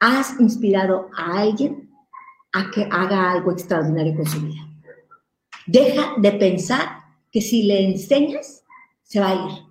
has 0.00 0.38
inspirado 0.40 1.10
a 1.16 1.40
alguien 1.40 1.90
a 2.52 2.70
que 2.70 2.88
haga 2.90 3.32
algo 3.32 3.52
extraordinario 3.52 4.14
con 4.16 4.26
su 4.26 4.40
vida. 4.40 4.66
Deja 5.66 6.14
de 6.18 6.32
pensar 6.32 7.00
que 7.30 7.40
si 7.40 7.64
le 7.64 7.84
enseñas, 7.84 8.64
se 9.02 9.20
va 9.20 9.28
a 9.30 9.34
ir. 9.34 9.62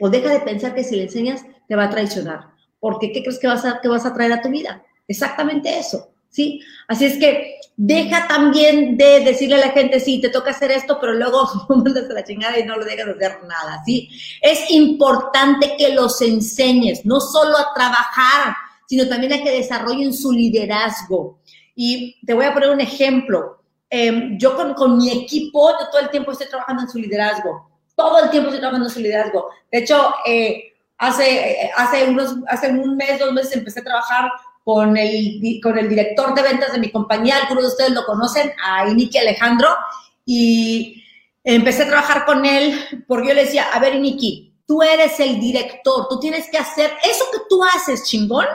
O 0.00 0.08
deja 0.08 0.30
de 0.30 0.40
pensar 0.40 0.74
que 0.74 0.84
si 0.84 0.96
le 0.96 1.02
enseñas, 1.02 1.44
te 1.68 1.76
va 1.76 1.84
a 1.84 1.90
traicionar. 1.90 2.50
Porque 2.78 3.12
¿qué 3.12 3.22
crees 3.22 3.38
que 3.38 3.46
vas 3.46 3.64
a, 3.64 3.80
que 3.80 3.88
vas 3.88 4.06
a 4.06 4.14
traer 4.14 4.32
a 4.32 4.40
tu 4.40 4.48
vida? 4.48 4.82
Exactamente 5.06 5.78
eso. 5.78 6.08
¿Sí? 6.30 6.60
Así 6.88 7.04
es 7.04 7.18
que 7.18 7.60
deja 7.76 8.28
también 8.28 8.96
de 8.96 9.20
decirle 9.20 9.56
a 9.56 9.66
la 9.66 9.70
gente, 9.70 10.00
sí, 10.00 10.20
te 10.20 10.28
toca 10.28 10.50
hacer 10.50 10.70
esto, 10.70 10.98
pero 11.00 11.14
luego 11.14 11.48
mandas 11.68 12.08
a 12.08 12.14
la 12.14 12.24
chingada 12.24 12.58
y 12.58 12.64
no 12.64 12.76
lo 12.76 12.84
dejas 12.84 13.06
de 13.06 13.12
hacer 13.26 13.42
nada, 13.44 13.82
¿sí? 13.84 14.08
Es 14.40 14.70
importante 14.70 15.76
que 15.76 15.94
los 15.94 16.20
enseñes, 16.22 17.04
no 17.04 17.20
solo 17.20 17.56
a 17.56 17.72
trabajar, 17.74 18.54
sino 18.86 19.08
también 19.08 19.32
a 19.32 19.42
que 19.42 19.50
desarrollen 19.50 20.12
su 20.12 20.32
liderazgo. 20.32 21.38
Y 21.74 22.20
te 22.26 22.34
voy 22.34 22.44
a 22.44 22.52
poner 22.52 22.70
un 22.70 22.80
ejemplo. 22.80 23.62
Em, 23.88 24.36
yo 24.38 24.56
con, 24.74 24.98
mi 24.98 25.10
equipo, 25.10 25.72
todo 25.90 26.00
el 26.00 26.10
tiempo 26.10 26.32
estoy 26.32 26.48
trabajando 26.48 26.82
en 26.82 26.88
su 26.88 26.98
liderazgo. 26.98 27.70
Todo 27.94 28.22
el 28.22 28.30
tiempo 28.30 28.48
estoy 28.48 28.60
trabajando 28.60 28.88
en 28.88 28.94
su 28.94 29.00
liderazgo. 29.00 29.48
De 29.70 29.78
hecho, 29.78 30.14
eh, 30.26 30.74
hace, 30.98 31.70
hace, 31.76 32.10
unos, 32.10 32.36
hace 32.46 32.68
un 32.68 32.96
mes, 32.96 33.18
dos 33.18 33.32
meses 33.32 33.56
empecé 33.56 33.80
a 33.80 33.84
trabajar 33.84 34.30
con 34.64 34.96
el, 34.96 35.60
con 35.62 35.78
el 35.78 35.88
director 35.88 36.34
de 36.34 36.42
ventas 36.42 36.72
de 36.72 36.78
mi 36.78 36.90
compañía, 36.90 37.38
algunos 37.38 37.64
de 37.64 37.68
ustedes 37.68 37.90
lo 37.92 38.04
conocen, 38.04 38.52
a 38.64 38.88
Iniki 38.88 39.18
Alejandro, 39.18 39.68
y 40.24 41.02
empecé 41.42 41.84
a 41.84 41.88
trabajar 41.88 42.24
con 42.26 42.44
él 42.44 42.78
porque 43.06 43.28
yo 43.28 43.34
le 43.34 43.44
decía, 43.44 43.68
a 43.72 43.80
ver 43.80 43.94
Iniki, 43.94 44.54
tú 44.66 44.82
eres 44.82 45.18
el 45.20 45.40
director, 45.40 46.06
tú 46.08 46.20
tienes 46.20 46.48
que 46.50 46.58
hacer 46.58 46.92
eso 47.02 47.24
que 47.32 47.38
tú 47.48 47.62
haces 47.64 48.04
chingón, 48.04 48.46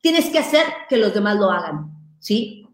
tienes 0.00 0.26
que 0.26 0.38
hacer 0.38 0.64
que 0.88 0.98
los 0.98 1.14
demás 1.14 1.36
lo 1.36 1.50
hagan, 1.50 1.90
¿sí? 2.18 2.66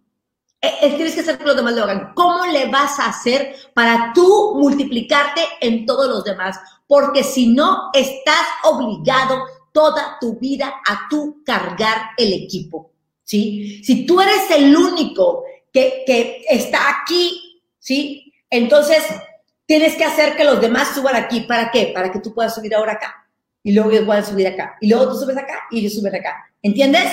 Eh, 0.63 0.73
eh, 0.83 0.95
tienes 0.97 1.15
que 1.15 1.21
hacer 1.21 1.39
que 1.39 1.45
los 1.45 1.57
demás 1.57 1.75
lo 1.75 1.85
hagan. 1.85 2.13
¿Cómo 2.15 2.45
le 2.47 2.67
vas 2.67 2.99
a 2.99 3.07
hacer 3.07 3.55
para 3.73 4.13
tú 4.13 4.57
multiplicarte 4.59 5.41
en 5.61 5.87
todos 5.87 6.09
los 6.09 6.25
demás? 6.25 6.59
Porque 6.87 7.23
si 7.23 7.55
no, 7.55 7.91
estás 7.95 8.47
obligado 8.65 9.45
toda 9.73 10.19
tu 10.21 10.39
vida 10.39 10.81
a 10.87 11.09
tú 11.09 11.43
cargar 11.45 12.11
el 12.17 12.33
equipo, 12.33 12.93
¿sí? 13.25 13.83
Si 13.85 14.07
tú 14.07 14.21
eres 14.21 14.51
el 14.51 14.77
único 14.77 15.45
que, 15.73 16.03
que 16.07 16.45
está 16.49 17.01
aquí, 17.03 17.63
¿sí? 17.79 18.33
Entonces, 18.51 19.05
tienes 19.71 19.95
que 19.95 20.05
hacer 20.05 20.37
que 20.37 20.43
los 20.43 20.61
demás 20.61 20.97
suban 20.97 21.15
aquí. 21.15 21.43
¿Para 21.43 21.71
qué? 21.71 21.93
Para 21.95 22.11
que 22.11 22.19
tú 22.19 22.35
puedas 22.35 22.53
subir 22.53 22.75
ahora 22.75 22.95
acá. 22.95 23.29
Y 23.63 23.73
luego 23.73 23.93
ellos 23.93 24.05
puedan 24.05 24.27
subir 24.27 24.49
acá. 24.49 24.77
Y 24.81 24.89
luego 24.89 25.13
tú 25.13 25.19
subes 25.19 25.37
acá 25.37 25.61
y 25.71 25.79
ellos 25.79 25.95
suben 25.95 26.13
acá. 26.13 26.53
¿Entiendes? 26.61 27.13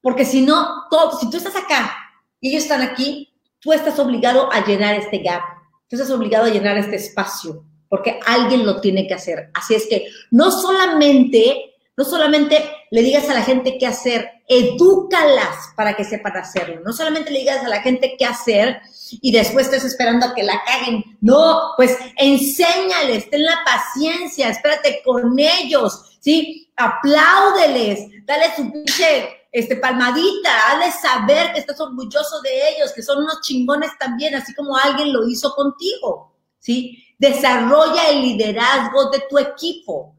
Porque 0.00 0.24
si 0.24 0.40
no, 0.40 0.88
todo, 0.90 1.16
si 1.18 1.30
tú 1.30 1.36
estás 1.36 1.54
acá 1.54 1.94
y 2.40 2.50
ellos 2.50 2.64
están 2.64 2.82
aquí, 2.82 3.32
tú 3.60 3.72
estás 3.72 3.96
obligado 4.00 4.52
a 4.52 4.64
llenar 4.66 4.96
este 4.96 5.18
gap. 5.18 5.42
Tú 5.88 5.94
estás 5.94 6.10
obligado 6.10 6.46
a 6.46 6.50
llenar 6.50 6.76
este 6.78 6.96
espacio. 6.96 7.64
Porque 7.88 8.18
alguien 8.26 8.66
lo 8.66 8.80
tiene 8.80 9.06
que 9.06 9.14
hacer. 9.14 9.50
Así 9.54 9.74
es 9.74 9.86
que 9.86 10.08
no 10.32 10.50
solamente 10.50 11.73
no 11.96 12.04
solamente 12.04 12.64
le 12.90 13.02
digas 13.02 13.28
a 13.28 13.34
la 13.34 13.42
gente 13.42 13.78
qué 13.78 13.86
hacer, 13.86 14.28
edúcalas 14.48 15.72
para 15.76 15.94
que 15.94 16.04
sepan 16.04 16.36
hacerlo. 16.36 16.80
No 16.84 16.92
solamente 16.92 17.30
le 17.30 17.40
digas 17.40 17.64
a 17.64 17.68
la 17.68 17.82
gente 17.82 18.16
qué 18.18 18.24
hacer 18.24 18.80
y 19.10 19.30
después 19.30 19.66
estés 19.66 19.84
esperando 19.84 20.26
a 20.26 20.34
que 20.34 20.42
la 20.42 20.60
caguen. 20.64 21.04
No, 21.20 21.72
pues 21.76 21.96
enséñales, 22.16 23.30
ten 23.30 23.44
la 23.44 23.60
paciencia, 23.64 24.48
espérate 24.48 25.02
con 25.04 25.38
ellos, 25.38 26.18
¿sí? 26.20 26.68
Apláudeles, 26.76 28.08
dale 28.24 28.54
su 28.56 28.70
pinche 28.72 29.28
este, 29.52 29.76
palmadita, 29.76 30.72
hazle 30.72 30.90
saber 30.90 31.52
que 31.52 31.60
estás 31.60 31.80
orgulloso 31.80 32.40
de 32.42 32.70
ellos, 32.70 32.92
que 32.92 33.02
son 33.02 33.18
unos 33.18 33.40
chingones 33.42 33.92
también, 34.00 34.34
así 34.34 34.52
como 34.52 34.76
alguien 34.76 35.12
lo 35.12 35.28
hizo 35.28 35.54
contigo, 35.54 36.34
¿sí? 36.58 36.98
Desarrolla 37.18 38.08
el 38.08 38.22
liderazgo 38.22 39.10
de 39.10 39.22
tu 39.30 39.38
equipo. 39.38 40.16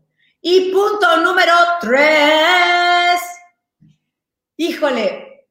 Y 0.48 0.72
punto 0.72 1.18
número 1.22 1.56
tres. 1.82 3.20
Híjole, 4.58 5.48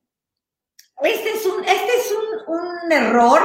este 1.02 1.30
es 1.30 1.46
un, 1.46 1.64
este 1.64 1.96
es 1.96 2.14
un, 2.46 2.92
error, 2.92 3.40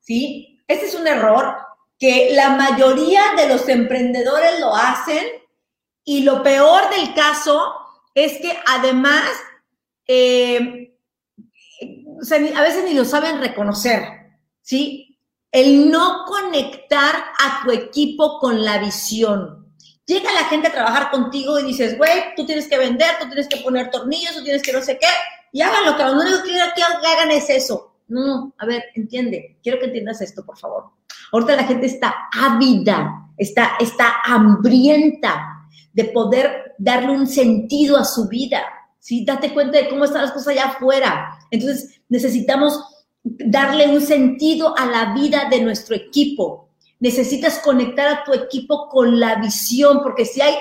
¿sí? 0.00 0.60
Este 0.66 0.86
es 0.86 0.96
un 0.96 1.06
error 1.06 1.56
que 2.00 2.30
la 2.32 2.50
mayoría 2.56 3.22
de 3.36 3.46
los 3.46 3.68
emprendedores 3.68 4.58
lo 4.58 4.74
hacen 4.74 5.24
y 6.02 6.24
lo 6.24 6.42
peor 6.42 6.90
del 6.90 7.14
caso 7.14 7.76
es 8.12 8.38
que 8.38 8.58
además 8.66 9.30
eh, 10.08 10.96
a 12.56 12.62
veces 12.62 12.84
ni 12.84 12.94
lo 12.94 13.04
saben 13.04 13.38
reconocer, 13.38 14.02
¿sí? 14.62 15.16
El 15.52 15.92
no 15.92 16.24
conectar 16.26 17.14
a 17.38 17.62
tu 17.62 17.70
equipo 17.70 18.40
con 18.40 18.64
la 18.64 18.78
visión. 18.78 19.57
Llega 20.08 20.32
la 20.32 20.44
gente 20.44 20.68
a 20.68 20.72
trabajar 20.72 21.10
contigo 21.10 21.58
y 21.58 21.64
dices, 21.64 21.98
güey, 21.98 22.34
tú 22.34 22.46
tienes 22.46 22.66
que 22.66 22.78
vender, 22.78 23.10
tú 23.20 23.26
tienes 23.26 23.46
que 23.46 23.58
poner 23.58 23.90
tornillos, 23.90 24.34
tú 24.34 24.42
tienes 24.42 24.62
que 24.62 24.72
no 24.72 24.80
sé 24.80 24.98
qué, 24.98 25.06
y 25.52 25.60
hagan 25.60 25.84
lo 25.84 25.98
que 25.98 26.02
lo 26.02 26.12
único 26.12 26.42
que 26.42 27.06
hagan 27.06 27.30
es 27.30 27.50
eso. 27.50 27.92
No, 28.08 28.54
a 28.56 28.64
ver, 28.64 28.84
entiende, 28.94 29.58
quiero 29.62 29.78
que 29.78 29.84
entiendas 29.84 30.22
esto, 30.22 30.46
por 30.46 30.56
favor. 30.56 30.84
Ahorita 31.30 31.56
la 31.56 31.64
gente 31.64 31.84
está 31.84 32.14
ávida, 32.32 33.28
está, 33.36 33.72
está 33.78 34.22
hambrienta 34.24 35.68
de 35.92 36.04
poder 36.06 36.74
darle 36.78 37.10
un 37.10 37.26
sentido 37.26 37.98
a 37.98 38.04
su 38.06 38.28
vida. 38.28 38.62
¿sí? 38.98 39.26
Date 39.26 39.52
cuenta 39.52 39.76
de 39.76 39.90
cómo 39.90 40.06
están 40.06 40.22
las 40.22 40.32
cosas 40.32 40.48
allá 40.48 40.68
afuera. 40.68 41.38
Entonces, 41.50 42.00
necesitamos 42.08 42.82
darle 43.22 43.88
un 43.88 44.00
sentido 44.00 44.74
a 44.78 44.86
la 44.86 45.12
vida 45.12 45.50
de 45.50 45.60
nuestro 45.60 45.94
equipo 45.94 46.67
necesitas 47.00 47.58
conectar 47.60 48.08
a 48.08 48.24
tu 48.24 48.32
equipo 48.32 48.88
con 48.88 49.18
la 49.18 49.36
visión, 49.36 50.02
porque 50.02 50.24
si 50.24 50.40
hay 50.40 50.56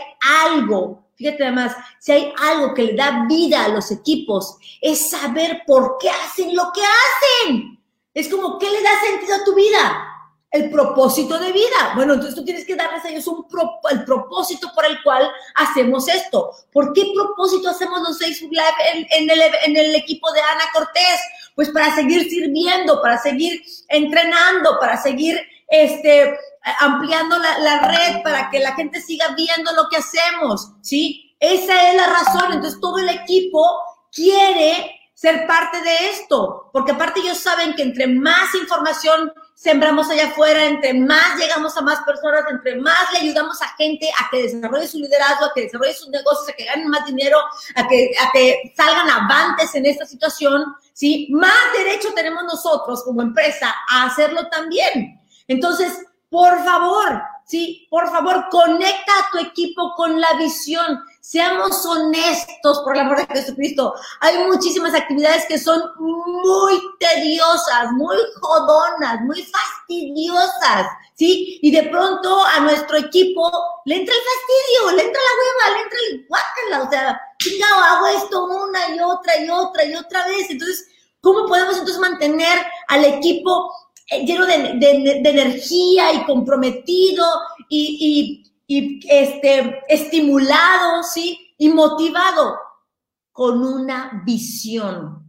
algo, 0.45 1.07
fíjate 1.15 1.43
además, 1.43 1.75
si 1.99 2.11
hay 2.11 2.33
algo 2.41 2.73
que 2.73 2.83
le 2.83 2.95
da 2.95 3.25
vida 3.27 3.65
a 3.65 3.69
los 3.69 3.91
equipos, 3.91 4.57
es 4.81 5.09
saber 5.09 5.63
por 5.65 5.97
qué 5.99 6.09
hacen 6.09 6.55
lo 6.55 6.71
que 6.73 6.81
hacen. 6.81 7.79
Es 8.13 8.29
como, 8.29 8.57
¿qué 8.57 8.69
le 8.69 8.81
da 8.81 8.89
sentido 8.99 9.35
a 9.35 9.43
tu 9.43 9.55
vida? 9.55 10.03
El 10.49 10.71
propósito 10.71 11.37
de 11.37 11.51
vida. 11.51 11.91
Bueno, 11.95 12.13
entonces 12.13 12.35
tú 12.35 12.45
tienes 12.45 12.65
que 12.65 12.75
darles 12.75 13.03
a 13.03 13.09
ellos 13.09 13.27
un 13.27 13.45
el 13.91 14.05
propósito 14.05 14.71
por 14.73 14.85
el 14.85 15.03
cual 15.03 15.29
hacemos 15.55 16.07
esto. 16.07 16.51
¿Por 16.71 16.93
qué 16.93 17.11
propósito 17.13 17.69
hacemos 17.69 18.01
los 18.01 18.17
Facebook 18.17 18.51
Live 18.51 19.07
en, 19.11 19.29
el, 19.29 19.41
en 19.65 19.77
el 19.77 19.95
equipo 19.95 20.31
de 20.31 20.39
Ana 20.39 20.63
Cortés? 20.73 21.19
Pues 21.53 21.69
para 21.69 21.93
seguir 21.93 22.29
sirviendo, 22.29 23.01
para 23.01 23.17
seguir 23.19 23.61
entrenando, 23.89 24.79
para 24.79 25.01
seguir 25.01 25.39
este, 25.67 26.37
ampliando 26.79 27.37
la, 27.37 27.87
red 27.87 28.23
para 28.23 28.49
que 28.49 28.59
la 28.59 28.73
gente 28.75 29.01
siga 29.01 29.29
viendo 29.35 29.71
lo 29.73 29.89
que 29.89 29.97
hacemos, 29.97 30.71
¿sí? 30.81 31.35
Esa 31.39 31.89
es 31.89 31.95
la 31.95 32.07
razón. 32.07 32.53
Entonces 32.53 32.79
todo 32.79 32.97
el 32.99 33.09
equipo 33.09 33.63
quiere 34.11 34.93
ser 35.13 35.47
parte 35.47 35.81
de 35.81 36.09
esto, 36.09 36.69
porque 36.71 36.91
aparte 36.91 37.19
ellos 37.21 37.39
saben 37.39 37.73
que 37.73 37.81
entre 37.81 38.05
más 38.05 38.53
información 38.53 39.33
sembramos 39.55 40.07
allá 40.11 40.27
afuera, 40.27 40.65
entre 40.65 40.93
más 40.93 41.39
llegamos 41.39 41.75
a 41.75 41.81
más 41.81 42.01
personas, 42.01 42.43
entre 42.51 42.75
más 42.75 43.11
le 43.13 43.19
ayudamos 43.21 43.59
a 43.63 43.69
gente 43.69 44.07
a 44.11 44.29
que 44.29 44.43
desarrolle 44.43 44.87
su 44.87 44.99
liderazgo, 44.99 45.45
a 45.45 45.53
que 45.55 45.61
desarrolle 45.61 45.95
sus 45.95 46.09
negocios, 46.09 46.49
a 46.49 46.53
que 46.53 46.65
ganen 46.65 46.87
más 46.89 47.03
dinero, 47.07 47.39
a 47.73 47.87
que, 47.87 48.11
a 48.21 48.31
que 48.31 48.71
salgan 48.77 49.09
avantes 49.09 49.73
en 49.73 49.87
esta 49.87 50.05
situación, 50.05 50.63
¿sí? 50.93 51.27
Más 51.31 51.73
derecho 51.75 52.13
tenemos 52.13 52.43
nosotros 52.43 53.03
como 53.03 53.23
empresa 53.23 53.75
a 53.89 54.03
hacerlo 54.03 54.47
también. 54.49 55.19
Entonces, 55.47 55.93
por 56.29 56.63
favor, 56.63 57.21
sí, 57.45 57.87
por 57.89 58.09
favor, 58.11 58.47
conecta 58.51 59.11
a 59.13 59.31
tu 59.31 59.37
equipo 59.39 59.93
con 59.95 60.19
la 60.19 60.33
visión. 60.37 60.99
Seamos 61.21 61.85
honestos, 61.85 62.81
por 62.83 62.95
la 62.95 63.03
amor 63.03 63.25
de 63.25 63.39
Jesucristo. 63.39 63.93
Hay 64.19 64.37
muchísimas 64.45 64.93
actividades 64.93 65.45
que 65.47 65.57
son 65.57 65.81
muy 65.97 66.81
tediosas, 66.99 67.91
muy 67.93 68.17
jodonas, 68.41 69.21
muy 69.21 69.41
fastidiosas, 69.41 70.87
¿sí? 71.15 71.59
Y 71.61 71.71
de 71.71 71.83
pronto 71.83 72.45
a 72.45 72.59
nuestro 72.59 72.97
equipo 72.97 73.49
le 73.85 73.95
entra 73.95 74.13
el 74.13 74.21
fastidio, 74.21 74.97
le 74.97 75.07
entra 75.07 75.21
la 75.21 75.69
hueva, 75.69 75.77
le 75.77 75.83
entra 75.83 75.99
el 76.09 76.27
guácala, 76.27 76.83
o 76.83 76.89
sea, 76.89 77.21
chingado, 77.39 77.83
hago 77.83 78.07
esto 78.07 78.45
una 78.45 78.95
y 78.95 78.99
otra 78.99 79.37
y 79.37 79.49
otra 79.49 79.85
y 79.85 79.95
otra 79.95 80.27
vez. 80.27 80.49
Entonces, 80.49 80.87
¿cómo 81.21 81.47
podemos 81.47 81.77
entonces 81.77 81.99
mantener 81.99 82.65
al 82.89 83.05
equipo 83.05 83.71
lleno 84.09 84.45
de, 84.45 85.21
energía 85.23 86.13
y 86.13 86.23
comprometido 86.25 87.25
y, 87.69 88.43
este, 88.67 89.81
estimulado, 89.87 91.03
¿sí? 91.03 91.39
Y 91.57 91.69
motivado 91.69 92.57
con 93.31 93.63
una 93.63 94.23
visión. 94.25 95.23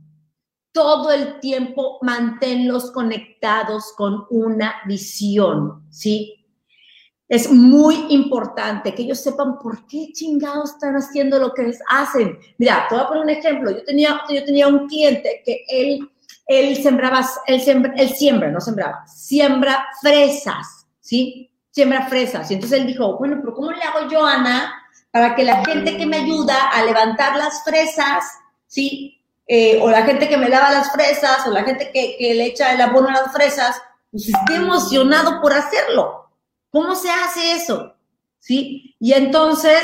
Todo 0.73 1.11
el 1.11 1.41
tiempo 1.41 1.99
manténlos 2.03 2.91
conectados 2.91 3.93
con 3.97 4.27
una 4.31 4.77
visión, 4.87 5.85
¿sí? 5.91 6.35
Es 7.29 7.51
muy 7.51 8.07
importante 8.09 8.95
que 8.95 9.03
ellos 9.03 9.21
sepan 9.21 9.59
por 9.59 9.87
qué 9.87 10.11
chingados 10.15 10.71
están 10.71 10.95
haciendo 10.95 11.39
lo 11.39 11.53
que 11.53 11.71
hacen. 11.89 12.39
Mira, 12.57 12.87
te 12.89 12.95
voy 12.95 13.05
a 13.05 13.09
poner 13.09 13.23
un 13.25 13.31
ejemplo. 13.31 13.71
Yo 13.71 13.85
tenía, 13.85 14.23
yo 14.31 14.45
tenía 14.45 14.67
un 14.67 14.87
cliente 14.87 15.43
que 15.45 15.63
él 15.69 16.11
él 16.49 16.83
sembraba, 16.83 17.25
él, 17.47 17.61
sembra, 17.61 17.93
él 17.97 18.09
siembra, 18.09 18.51
no 18.51 18.61
sembraba, 18.61 19.07
siembra 19.07 19.87
fresas, 20.01 20.87
¿sí? 20.99 21.53
Siembra 21.71 22.09
fresas. 22.09 22.51
Y 22.51 22.55
entonces 22.55 22.81
él 22.81 22.87
dijo, 22.87 23.19
bueno, 23.19 23.37
pero 23.41 23.55
¿cómo 23.55 23.71
le 23.71 23.83
hago 23.83 24.09
yo, 24.11 24.25
Ana, 24.25 24.75
para 25.11 25.37
que 25.37 25.45
la 25.45 25.63
gente 25.67 25.99
que 25.99 26.07
me 26.07 26.17
ayuda 26.17 26.71
a 26.71 26.83
levantar 26.85 27.37
las 27.37 27.63
fresas, 27.65 28.25
¿sí? 28.67 29.23
Eh, 29.47 29.79
o 29.83 29.91
la 29.91 30.03
gente 30.03 30.27
que 30.27 30.39
me 30.39 30.49
lava 30.49 30.73
las 30.73 30.91
fresas, 30.91 31.47
o 31.47 31.51
la 31.51 31.65
gente 31.65 31.91
que, 31.93 32.17
le 32.35 32.47
echa 32.47 32.73
el 32.73 32.81
abono 32.81 33.11
a 33.11 33.13
las 33.13 33.33
fresas, 33.33 33.81
pues 34.11 34.29
esté 34.29 34.55
emocionado 34.55 35.43
por 35.43 35.53
hacerlo. 35.53 36.31
¿Cómo 36.71 36.95
se 36.95 37.11
hace 37.11 37.53
eso? 37.53 37.95
¿Sí? 38.39 38.97
Y 38.99 39.13
entonces, 39.13 39.83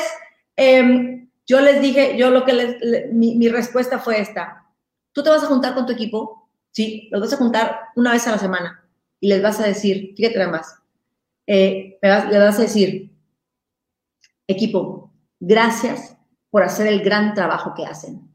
em, 0.56 1.28
yo 1.46 1.60
les 1.60 1.82
dije, 1.82 2.16
yo 2.16 2.30
lo 2.30 2.46
que 2.46 2.54
les, 2.54 3.12
mi, 3.12 3.34
mi 3.34 3.48
respuesta 3.48 3.98
fue 3.98 4.20
esta. 4.20 4.64
Tú 5.12 5.22
te 5.22 5.28
vas 5.28 5.44
a 5.44 5.46
juntar 5.46 5.74
con 5.74 5.84
tu 5.84 5.92
equipo 5.92 6.43
¿sí? 6.74 7.08
Los 7.10 7.22
vas 7.22 7.32
a 7.32 7.36
juntar 7.36 7.80
una 7.96 8.12
vez 8.12 8.26
a 8.26 8.32
la 8.32 8.38
semana 8.38 8.84
y 9.20 9.28
les 9.28 9.40
vas 9.40 9.60
a 9.60 9.66
decir, 9.66 10.12
fíjate 10.16 10.38
nada 10.38 10.50
más, 10.50 10.74
eh, 11.46 11.98
vas 12.02 12.58
a 12.58 12.62
decir, 12.62 13.10
equipo, 14.46 15.12
gracias 15.40 16.16
por 16.50 16.62
hacer 16.62 16.86
el 16.88 17.02
gran 17.02 17.32
trabajo 17.34 17.72
que 17.74 17.86
hacen. 17.86 18.28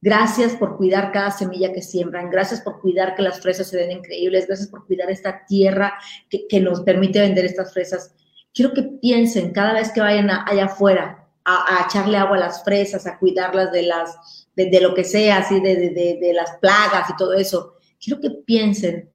Gracias 0.00 0.54
por 0.56 0.76
cuidar 0.76 1.12
cada 1.12 1.30
semilla 1.30 1.72
que 1.72 1.80
siembran. 1.80 2.28
Gracias 2.28 2.60
por 2.60 2.78
cuidar 2.82 3.14
que 3.14 3.22
las 3.22 3.40
fresas 3.40 3.68
se 3.68 3.78
den 3.78 3.90
increíbles. 3.90 4.46
Gracias 4.46 4.68
por 4.68 4.86
cuidar 4.86 5.10
esta 5.10 5.46
tierra 5.46 5.94
que, 6.28 6.60
nos 6.60 6.82
permite 6.82 7.20
vender 7.20 7.46
estas 7.46 7.72
fresas. 7.72 8.14
Quiero 8.52 8.74
que 8.74 8.82
piensen 8.82 9.52
cada 9.52 9.72
vez 9.72 9.90
que 9.92 10.02
vayan 10.02 10.28
allá 10.30 10.66
afuera 10.66 11.26
a, 11.46 11.86
echarle 11.86 12.18
agua 12.18 12.36
a 12.36 12.40
las 12.40 12.62
fresas, 12.62 13.06
a 13.06 13.18
cuidarlas 13.18 13.72
de 13.72 13.84
las, 13.84 14.46
de, 14.54 14.78
lo 14.82 14.94
que 14.94 15.04
sea, 15.04 15.38
así, 15.38 15.58
de, 15.60 15.74
de, 15.74 16.32
las 16.34 16.58
plagas 16.58 17.08
y 17.08 17.16
todo 17.16 17.32
eso 17.32 17.74
quiero 18.04 18.20
que 18.20 18.30
piensen 18.30 19.10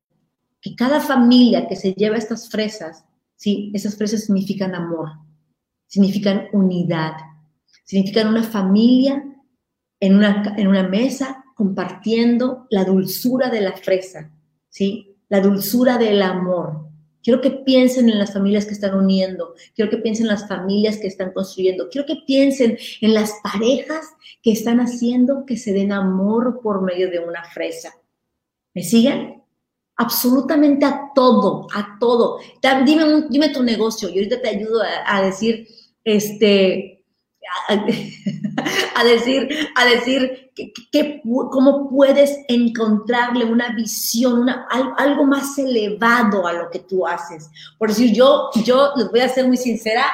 que 0.61 0.75
cada 0.75 0.99
familia 0.99 1.67
que 1.67 1.75
se 1.75 1.93
lleva 1.93 2.17
estas 2.17 2.49
fresas, 2.49 3.05
sí, 3.35 3.71
esas 3.73 3.95
fresas 3.95 4.25
significan 4.25 4.75
amor, 4.75 5.09
significan 5.87 6.47
unidad, 6.51 7.13
significan 7.85 8.27
una 8.27 8.43
familia 8.43 9.23
en 9.99 10.15
una, 10.15 10.55
en 10.57 10.67
una 10.67 10.87
mesa 10.87 11.43
compartiendo 11.55 12.67
la 12.69 12.83
dulzura 12.83 13.49
de 13.49 13.61
la 13.61 13.73
fresa, 13.73 14.31
¿sí? 14.69 15.17
La 15.29 15.41
dulzura 15.41 15.97
del 15.97 16.21
amor. 16.21 16.87
Quiero 17.21 17.41
que 17.41 17.51
piensen 17.51 18.09
en 18.09 18.17
las 18.17 18.33
familias 18.33 18.65
que 18.65 18.73
están 18.73 18.95
uniendo, 18.95 19.53
quiero 19.75 19.91
que 19.91 19.97
piensen 19.97 20.25
en 20.25 20.31
las 20.31 20.47
familias 20.47 20.97
que 20.97 21.07
están 21.07 21.33
construyendo, 21.33 21.89
quiero 21.89 22.07
que 22.07 22.23
piensen 22.25 22.77
en 23.01 23.13
las 23.13 23.33
parejas 23.43 24.07
que 24.41 24.51
están 24.51 24.79
haciendo 24.79 25.45
que 25.45 25.57
se 25.57 25.73
den 25.73 25.91
amor 25.91 26.61
por 26.63 26.81
medio 26.81 27.09
de 27.11 27.19
una 27.19 27.43
fresa. 27.43 27.98
¿Me 28.73 28.83
siguen? 28.83 29.43
Absolutamente 29.97 30.85
a 30.85 31.11
todo, 31.13 31.67
a 31.73 31.97
todo. 31.99 32.39
Dime, 32.85 33.27
dime 33.29 33.49
tu 33.49 33.63
negocio 33.63 34.09
y 34.09 34.17
ahorita 34.17 34.41
te 34.41 34.49
ayudo 34.49 34.81
a, 35.05 35.21
decir, 35.21 35.67
este, 36.03 37.03
a, 38.95 39.03
decir, 39.03 39.49
a 39.75 39.85
decir 39.85 40.51
que, 40.91 41.21
cómo 41.23 41.89
puedes 41.89 42.39
encontrarle 42.47 43.45
una 43.45 43.75
visión, 43.75 44.39
una, 44.39 44.67
algo 44.97 45.25
más 45.25 45.57
elevado 45.57 46.47
a 46.47 46.53
lo 46.53 46.69
que 46.69 46.79
tú 46.79 47.05
haces. 47.05 47.49
Por 47.77 47.89
decir, 47.89 48.13
yo, 48.13 48.49
yo 48.63 48.93
les 48.95 49.09
voy 49.09 49.19
a 49.19 49.29
ser 49.29 49.47
muy 49.47 49.57
sincera, 49.57 50.05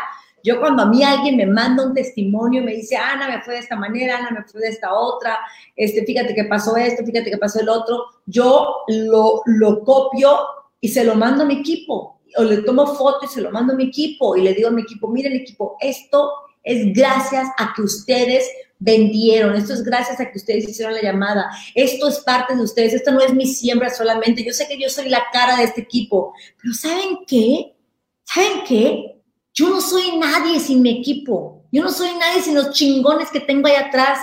yo 0.46 0.60
cuando 0.60 0.84
a 0.84 0.86
mí 0.86 1.04
alguien 1.04 1.38
me 1.38 1.48
manda 1.48 1.84
un 1.84 1.96
testimonio 1.96 2.62
y 2.62 2.66
me 2.66 2.76
dice, 2.76 2.96
Ana, 2.96 3.28
me 3.28 3.42
fue 3.42 3.56
de 3.56 3.62
esta 3.62 3.76
manera, 3.76 4.18
Ana, 4.18 4.30
me 4.30 4.44
fue 4.44 4.62
de 4.62 4.68
esta 4.68 4.94
otra, 4.94 5.40
este, 5.76 6.06
fíjate 6.06 6.36
que 6.36 6.44
pasó 6.44 6.78
esto, 6.78 7.04
fíjate 7.04 7.32
que 7.32 7.38
pasó 7.40 7.60
el 7.60 7.68
otro, 7.68 8.06
yo 8.28 8.76
lo, 8.88 9.42
lo 9.48 9.84
copio 9.84 10.38
y 10.80 10.90
se 10.90 11.04
lo 11.04 11.16
mando 11.16 11.44
a 11.44 11.48
mi 11.48 11.56
equipo, 11.56 12.22
o 12.38 12.44
le 12.44 12.58
tomo 12.58 12.86
foto 12.96 13.26
y 13.26 13.28
se 13.28 13.42
lo 13.42 13.50
mando 13.50 13.74
a 13.74 13.76
mi 13.76 13.86
equipo 13.86 14.36
y 14.36 14.44
le 14.44 14.54
digo 14.54 14.68
a 14.68 14.72
mi 14.72 14.84
equipo, 14.84 15.08
miren 15.08 15.34
equipo, 15.34 15.78
esto 15.80 16.32
es 16.64 16.94
gracias 16.94 17.48
a 17.58 17.74
que 17.76 17.82
ustedes 17.82 18.48
vendieron, 18.78 19.56
esto 19.56 19.74
es 19.74 19.84
gracias 19.84 20.20
a 20.20 20.30
que 20.30 20.38
ustedes 20.38 20.70
hicieron 20.70 20.94
la 20.94 21.02
llamada, 21.02 21.50
esto 21.74 22.08
es 22.08 22.20
parte 22.20 22.56
de 22.56 22.62
ustedes, 22.62 22.94
esto 22.94 23.12
no 23.12 23.22
es 23.22 23.34
mi 23.34 23.48
siembra 23.48 23.90
solamente, 23.90 24.44
yo 24.44 24.54
sé 24.54 24.68
que 24.68 24.80
yo 24.80 24.90
soy 24.90 25.10
la 25.10 25.24
cara 25.34 25.58
de 25.58 25.64
este 25.64 25.82
equipo, 25.82 26.36
pero 26.62 26.72
¿saben 26.76 27.20
qué? 27.26 27.76
¿Saben 28.26 28.64
qué? 28.68 29.14
Yo 29.56 29.70
no 29.70 29.80
soy 29.80 30.18
nadie 30.18 30.60
sin 30.60 30.82
mi 30.82 31.00
equipo. 31.00 31.63
Yo 31.72 31.82
no 31.82 31.89
soy 31.89 32.13
nadie 32.15 32.41
sin 32.41 32.56
los 32.56 32.72
chingones 32.72 33.32
que 33.32 33.39
tengo 33.39 33.68
ahí 33.68 33.76
atrás. 33.76 34.20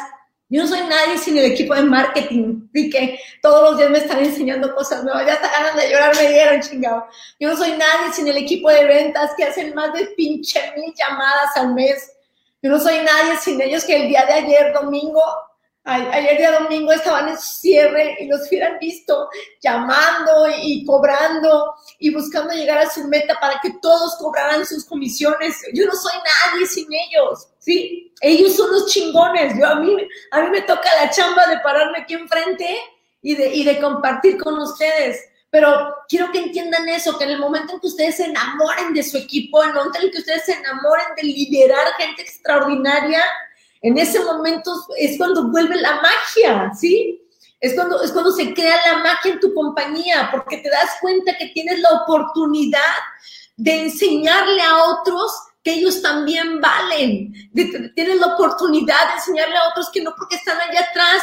Yo 0.50 0.62
no 0.62 0.68
soy 0.68 0.80
nadie 0.80 1.16
sin 1.16 1.38
el 1.38 1.46
equipo 1.46 1.74
de 1.74 1.82
marketing 1.82 2.68
y 2.74 2.90
que 2.90 3.18
todos 3.40 3.70
los 3.70 3.78
días 3.78 3.90
me 3.90 3.98
están 3.98 4.18
enseñando 4.18 4.74
cosas 4.74 5.02
nuevas. 5.02 5.26
Ya 5.26 5.32
hasta 5.32 5.50
ganas 5.50 5.74
de 5.74 5.90
llorar 5.90 6.14
me 6.14 6.28
dieron, 6.28 6.60
chingado. 6.60 7.06
Yo 7.40 7.48
no 7.48 7.56
soy 7.56 7.70
nadie 7.70 8.12
sin 8.12 8.28
el 8.28 8.36
equipo 8.36 8.68
de 8.68 8.84
ventas 8.84 9.30
que 9.34 9.44
hacen 9.44 9.74
más 9.74 9.94
de 9.94 10.04
pinche 10.08 10.60
mil 10.76 10.92
llamadas 10.94 11.56
al 11.56 11.72
mes. 11.72 12.12
Yo 12.60 12.70
no 12.70 12.78
soy 12.78 12.98
nadie 12.98 13.38
sin 13.40 13.58
ellos 13.62 13.84
que 13.84 14.02
el 14.02 14.08
día 14.08 14.26
de 14.26 14.34
ayer, 14.34 14.74
domingo, 14.74 15.22
Ayer 15.84 16.38
día 16.38 16.60
domingo 16.60 16.92
estaban 16.92 17.28
en 17.28 17.36
cierre 17.36 18.16
y 18.20 18.28
los 18.28 18.46
hubieran 18.46 18.78
visto 18.78 19.28
llamando 19.60 20.46
y 20.62 20.84
cobrando 20.84 21.74
y 21.98 22.14
buscando 22.14 22.54
llegar 22.54 22.78
a 22.78 22.88
su 22.88 23.08
meta 23.08 23.36
para 23.40 23.58
que 23.60 23.70
todos 23.82 24.14
cobraran 24.16 24.64
sus 24.64 24.84
comisiones. 24.84 25.56
Yo 25.74 25.84
no 25.86 25.92
soy 25.92 26.12
nadie 26.14 26.66
sin 26.66 26.86
ellos, 26.92 27.48
¿sí? 27.58 28.14
Ellos 28.20 28.54
son 28.54 28.70
los 28.70 28.92
chingones. 28.92 29.58
Yo 29.58 29.66
a 29.66 29.74
mí, 29.74 29.96
a 30.30 30.42
mí 30.42 30.50
me 30.50 30.60
toca 30.60 30.88
la 31.00 31.10
chamba 31.10 31.46
de 31.46 31.58
pararme 31.58 31.98
aquí 31.98 32.14
enfrente 32.14 32.78
y 33.20 33.34
de, 33.34 33.52
y 33.52 33.64
de 33.64 33.80
compartir 33.80 34.38
con 34.38 34.56
ustedes. 34.60 35.20
Pero 35.50 35.96
quiero 36.08 36.30
que 36.30 36.38
entiendan 36.38 36.88
eso, 36.88 37.18
que 37.18 37.24
en 37.24 37.30
el 37.30 37.38
momento 37.40 37.74
en 37.74 37.80
que 37.80 37.88
ustedes 37.88 38.16
se 38.16 38.26
enamoren 38.26 38.94
de 38.94 39.02
su 39.02 39.18
equipo, 39.18 39.62
en 39.62 39.70
el 39.70 39.74
momento 39.74 39.98
en 40.00 40.12
que 40.12 40.18
ustedes 40.18 40.44
se 40.44 40.52
enamoren 40.52 41.14
de 41.16 41.24
liderar 41.24 41.92
gente 41.98 42.22
extraordinaria, 42.22 43.20
en 43.82 43.98
ese 43.98 44.20
momento 44.20 44.72
es 44.96 45.18
cuando 45.18 45.48
vuelve 45.48 45.76
la 45.80 46.00
magia, 46.00 46.72
¿sí? 46.74 47.20
Es 47.60 47.74
cuando, 47.74 48.00
es 48.02 48.12
cuando 48.12 48.32
se 48.32 48.54
crea 48.54 48.76
la 48.92 48.98
magia 49.02 49.32
en 49.32 49.40
tu 49.40 49.52
compañía, 49.54 50.28
porque 50.32 50.58
te 50.58 50.70
das 50.70 50.90
cuenta 51.00 51.36
que 51.36 51.48
tienes 51.48 51.80
la 51.80 52.02
oportunidad 52.02 52.80
de 53.56 53.82
enseñarle 53.82 54.62
a 54.62 54.84
otros 54.84 55.32
que 55.62 55.74
ellos 55.74 56.00
también 56.02 56.60
valen. 56.60 57.32
tienes 57.52 58.20
la 58.20 58.34
oportunidad 58.34 59.08
de 59.08 59.14
enseñarle 59.14 59.56
a 59.56 59.68
otros 59.70 59.90
que 59.92 60.02
no 60.02 60.14
porque 60.16 60.36
están 60.36 60.58
allá 60.60 60.80
atrás, 60.90 61.22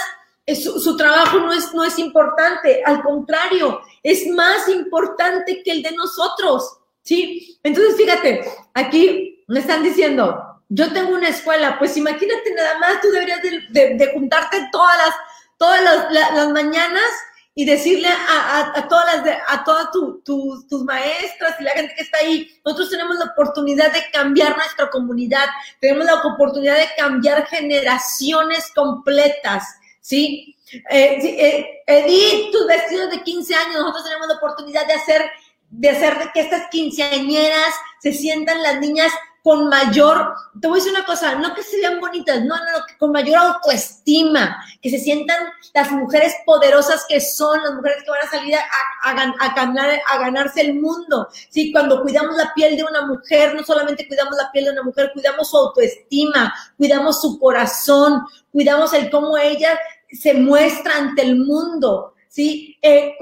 su, 0.62 0.80
su, 0.80 0.98
trabajo 0.98 1.39
no 1.39 1.54
es, 1.54 1.74
no 1.74 1.84
es 1.84 2.00
importante, 2.00 2.82
al 2.84 3.04
contrario, 3.04 3.82
es 4.02 4.28
más 4.28 4.67
importante 4.67 5.62
que 5.63 5.72
el 5.72 5.84
de 5.84 5.91
nosotros, 5.91 6.78
¿sí? 7.04 7.60
Entonces, 7.62 7.95
fíjate, 7.95 8.50
aquí 8.74 9.43
me 9.48 9.60
están 9.60 9.84
diciendo, 9.84 10.49
yo 10.69 10.93
tengo 10.93 11.15
una 11.15 11.29
escuela, 11.29 11.77
pues 11.79 11.97
imagínate 11.97 12.53
nada 12.55 12.77
más, 12.77 13.01
tú 13.01 13.10
deberías 13.10 13.41
de, 13.41 14.12
juntarte 14.13 14.69
todas 14.71 14.97
las, 14.97 15.15
todas 15.58 16.12
las, 16.12 16.49
mañanas 16.49 17.12
y 17.55 17.65
decirle 17.65 18.08
a, 18.08 18.86
todas 18.88 19.25
las 19.25 19.38
a 19.47 19.63
todas 19.63 19.89
tus 19.91 20.84
maestras 20.84 21.60
y 21.60 21.63
la 21.63 21.71
gente 21.71 21.95
que 21.95 22.03
está 22.03 22.19
ahí, 22.19 22.62
nosotros 22.63 22.91
tenemos 22.91 23.17
la 23.17 23.25
oportunidad 23.25 23.91
de 23.91 24.03
cambiar 24.13 24.55
nuestra 24.55 24.89
comunidad, 24.91 25.47
tenemos 25.82 26.05
la 26.05 26.21
oportunidad 26.21 26.77
de 26.77 26.89
cambiar 26.95 27.47
generaciones 27.47 28.71
completas, 28.73 29.63
¿sí? 30.01 30.55
Eh, 30.91 31.17
eh, 31.19 31.84
Edith, 31.88 32.51
tus 32.51 32.67
vestidos 32.67 33.10
de 33.10 33.23
15 33.23 33.55
años, 33.55 33.82
nosotros 33.82 34.03
tenemos 34.03 34.27
la 34.27 34.36
oportunidad 34.36 34.86
de 34.86 34.93
hacer, 34.93 35.32
de 35.71 35.89
hacer 35.89 36.29
que 36.32 36.41
estas 36.41 36.69
quinceañeras 36.69 37.73
se 38.01 38.13
sientan 38.13 38.62
las 38.62 38.79
niñas 38.79 39.12
con 39.43 39.69
mayor, 39.69 40.34
te 40.60 40.67
voy 40.67 40.80
a 40.80 40.84
decir 40.84 40.97
una 40.97 41.06
cosa, 41.06 41.36
no 41.36 41.54
que 41.54 41.63
sean 41.63 41.99
bonitas, 41.99 42.43
no, 42.43 42.56
no, 42.56 42.86
con 42.97 43.12
mayor 43.12 43.38
autoestima, 43.38 44.63
que 44.82 44.89
se 44.89 44.99
sientan 44.99 45.38
las 45.73 45.91
mujeres 45.91 46.36
poderosas 46.45 47.06
que 47.08 47.21
son, 47.21 47.62
las 47.63 47.73
mujeres 47.73 48.04
que 48.04 48.12
van 48.12 48.21
a 48.21 48.30
salir 48.30 48.56
a, 48.56 49.54
ganar, 49.56 50.02
a 50.08 50.17
ganarse 50.17 50.62
el 50.62 50.75
mundo. 50.75 51.30
Sí, 51.49 51.71
cuando 51.71 52.02
cuidamos 52.02 52.36
la 52.36 52.54
piel 52.54 52.75
de 52.75 52.84
una 52.84 53.06
mujer, 53.06 53.56
no 53.56 53.63
solamente 53.63 54.08
cuidamos 54.08 54.36
la 54.36 54.52
piel 54.52 54.65
de 54.65 54.71
una 54.71 54.84
mujer, 54.84 55.12
cuidamos 55.13 55.49
su 55.49 55.58
autoestima, 55.58 56.54
cuidamos 56.78 57.21
su 57.21 57.39
corazón, 57.39 58.25
cuidamos 58.52 58.93
el 58.93 59.10
cómo 59.10 59.38
ella 59.38 59.80
se 60.12 60.34
muestra 60.34 60.97
ante 60.97 61.21
el 61.21 61.38
mundo. 61.38 62.13
Sí, 62.28 62.78
eh, 62.82 63.15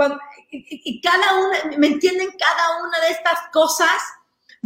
y 0.50 1.00
cada 1.02 1.36
una, 1.36 1.78
¿me 1.78 1.88
entienden? 1.88 2.30
Cada 2.38 2.86
una 2.86 3.00
de 3.00 3.10
estas 3.12 3.40
cosas 3.54 3.90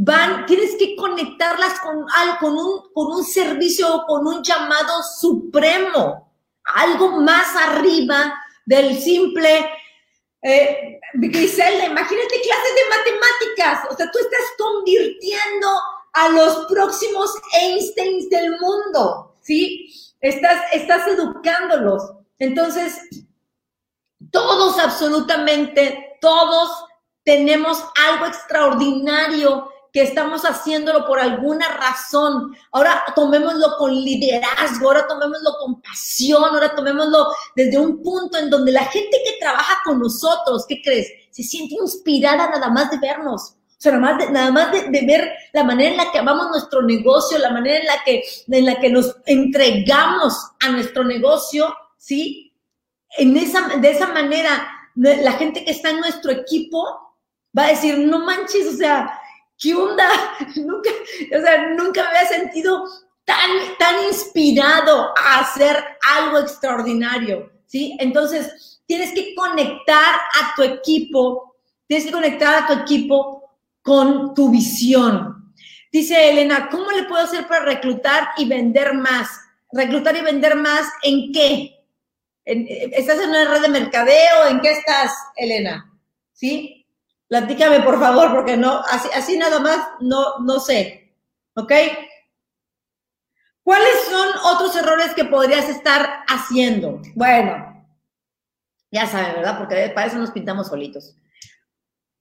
van, 0.04 0.48
tienes 0.48 0.76
que 0.80 0.96
conectarlas 0.96 1.80
con, 1.80 2.08
con, 2.40 2.58
un, 2.58 2.92
con 2.92 3.12
un 3.12 3.24
servicio 3.24 4.04
con 4.08 4.26
un 4.26 4.42
llamado 4.42 5.04
supremo, 5.04 6.34
algo 6.64 7.22
más 7.22 7.56
arriba 7.56 8.34
del 8.66 9.00
simple 9.00 9.70
eh, 10.42 11.00
Griselda, 11.14 11.86
imagínate 11.86 12.42
clases 12.42 12.76
de 12.76 12.90
matemáticas, 12.98 13.92
o 13.92 13.96
sea, 13.96 14.10
tú 14.10 14.18
estás 14.18 14.42
convirtiendo 14.58 15.68
a 16.14 16.30
los 16.30 16.66
próximos 16.66 17.36
Einsteins 17.62 18.28
del 18.30 18.58
mundo, 18.60 19.36
¿sí? 19.42 19.88
Estás, 20.20 20.64
estás 20.74 21.08
educándolos. 21.10 22.12
Entonces, 22.40 22.98
todos, 24.32 24.80
absolutamente 24.80 26.18
todos, 26.22 26.86
tenemos 27.24 27.84
algo 28.10 28.26
extraordinario 28.26 29.71
que 29.92 30.04
estamos 30.04 30.44
haciéndolo 30.44 31.06
por 31.06 31.20
alguna 31.20 31.68
razón. 31.68 32.56
Ahora 32.72 33.04
tomémoslo 33.16 33.78
con 33.78 33.94
liderazgo, 33.94 34.88
ahora 34.88 35.08
tomémoslo 35.08 35.52
con 35.60 35.82
pasión, 35.82 36.44
ahora 36.44 36.74
tomémoslo 36.76 37.28
desde 37.56 37.78
un 37.78 38.02
punto 38.02 38.38
en 38.38 38.50
donde 38.50 38.72
la 38.72 38.86
gente 38.86 39.18
que 39.26 39.38
trabaja 39.40 39.80
con 39.84 40.00
nosotros, 40.00 40.66
¿qué 40.68 40.82
crees? 40.82 41.08
Se 41.32 41.44
siente 41.44 41.76
inspirada 41.76 42.50
nada 42.50 42.70
más 42.70 42.90
de 42.92 43.00
vernos. 43.00 43.56
O 43.82 43.84
sea, 43.84 43.94
nada 43.94 44.12
más, 44.14 44.18
de, 44.20 44.32
nada 44.32 44.52
más 44.52 44.72
de, 44.72 45.06
ver 45.08 45.32
la 45.54 45.64
manera 45.64 45.90
en 45.90 45.98
la 45.98 46.12
que 46.12 46.20
amamos 46.20 46.52
nuestro 46.52 46.84
negocio, 46.84 47.40
la 47.40 47.50
manera 47.50 47.80
en 47.80 47.88
la 47.88 48.04
que, 48.06 48.24
en 48.48 48.66
la 48.66 48.80
que 48.80 48.92
nos 48.92 49.16
entregamos 49.26 50.36
a 50.60 50.70
nuestro 50.70 51.04
negocio, 51.04 51.74
¿sí? 51.98 52.54
En 53.18 53.36
esa, 53.36 53.68
de 53.78 53.90
esa 53.90 54.06
manera, 54.08 54.70
la 54.94 55.32
gente 55.34 55.66
que 55.66 55.72
está 55.72 55.90
en 55.90 56.00
nuestro 56.00 56.32
equipo 56.32 56.86
va 57.58 57.66
a 57.66 57.70
decir, 57.70 57.98
no 57.98 58.20
manches, 58.20 58.68
o 58.68 58.78
sea, 58.78 59.20
¿qué 59.62 59.76
onda? 59.76 60.10
Nunca, 60.58 60.90
o 61.38 61.42
sea, 61.42 61.70
nunca 61.70 62.02
me 62.04 62.18
había 62.18 62.28
sentido 62.28 62.84
tan, 63.24 63.78
tan 63.78 64.04
inspirado 64.08 65.14
a 65.16 65.40
hacer 65.40 65.78
algo 66.18 66.40
extraordinario, 66.40 67.52
¿sí? 67.68 67.96
Entonces, 68.00 68.82
tienes 68.88 69.14
que 69.14 69.34
conectar 69.36 70.16
a 70.16 70.56
tu 70.56 70.64
equipo, 70.64 71.56
tienes 71.88 72.08
que 72.08 72.12
conectar 72.12 72.64
a 72.64 72.68
tu 72.68 72.74
equipo 72.82 73.58
con 73.82 74.34
tu 74.34 74.50
visión. 74.50 75.54
Dice 75.92 76.30
Elena, 76.30 76.68
¿cómo 76.70 76.92
le 76.92 77.04
puedo 77.04 77.24
hacer 77.24 77.48
para 77.48 77.66
reclutar 77.66 78.30
y 78.38 78.48
vender 78.48 78.94
más? 78.94 79.30
¿Reclutar 79.72 80.16
y 80.18 80.22
vender 80.22 80.56
más 80.56 80.88
en 81.04 81.32
qué? 81.32 81.86
¿Estás 82.44 83.20
en 83.20 83.30
una 83.30 83.46
red 83.46 83.62
de 83.62 83.70
mercadeo? 83.70 84.48
¿En 84.50 84.60
qué 84.62 84.72
estás, 84.72 85.14
Elena? 85.36 85.90
¿Sí? 86.34 86.81
Platícame, 87.32 87.80
por 87.80 87.98
favor, 87.98 88.34
porque 88.34 88.58
no, 88.58 88.82
así, 88.90 89.08
así 89.16 89.38
nada 89.38 89.62
más 89.62 89.80
no, 90.02 90.40
no 90.40 90.60
sé. 90.60 91.16
¿Ok? 91.56 91.72
¿Cuáles 93.64 94.04
son 94.10 94.28
otros 94.54 94.76
errores 94.76 95.14
que 95.14 95.24
podrías 95.24 95.70
estar 95.70 96.26
haciendo? 96.28 97.02
Bueno, 97.16 97.88
ya 98.92 99.08
saben, 99.08 99.36
¿verdad? 99.36 99.60
Porque 99.60 99.94
para 99.96 100.08
eso 100.08 100.18
nos 100.18 100.32
pintamos 100.32 100.68
solitos. 100.68 101.16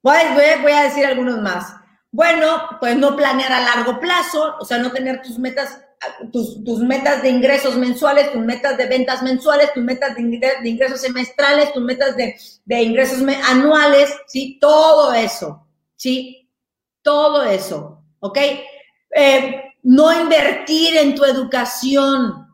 Voy, 0.00 0.14
voy, 0.62 0.70
a 0.70 0.84
decir 0.84 1.04
algunos 1.04 1.40
más. 1.40 1.74
Bueno, 2.12 2.78
pues 2.78 2.96
no 2.96 3.16
planear 3.16 3.52
a 3.52 3.62
largo 3.62 3.98
plazo, 3.98 4.58
o 4.60 4.64
sea, 4.64 4.78
no 4.78 4.92
tener 4.92 5.22
tus 5.22 5.40
metas, 5.40 5.84
tus, 6.32 6.78
metas 6.80 7.22
de 7.22 7.28
ingresos 7.28 7.76
mensuales, 7.76 8.32
tus 8.32 8.42
metas 8.42 8.76
de 8.78 8.86
ventas 8.86 9.22
mensuales, 9.22 9.72
tus 9.72 9.82
metas 9.82 10.14
de, 10.16 10.22
ingresos 10.68 11.00
semestrales, 11.00 11.72
tus 11.72 11.82
metas 11.82 12.16
de, 12.16 12.36
de 12.64 12.82
ingresos 12.82 13.22
anuales, 13.48 14.14
¿sí? 14.26 14.58
Todo 14.60 15.12
eso, 15.12 15.66
¿sí? 15.96 16.48
Todo 17.02 17.44
eso, 17.44 18.02
¿ok? 18.20 18.38
Eh, 19.14 19.62
no 19.82 20.20
invertir 20.20 20.96
en 20.96 21.14
tu 21.14 21.24
educación, 21.24 22.46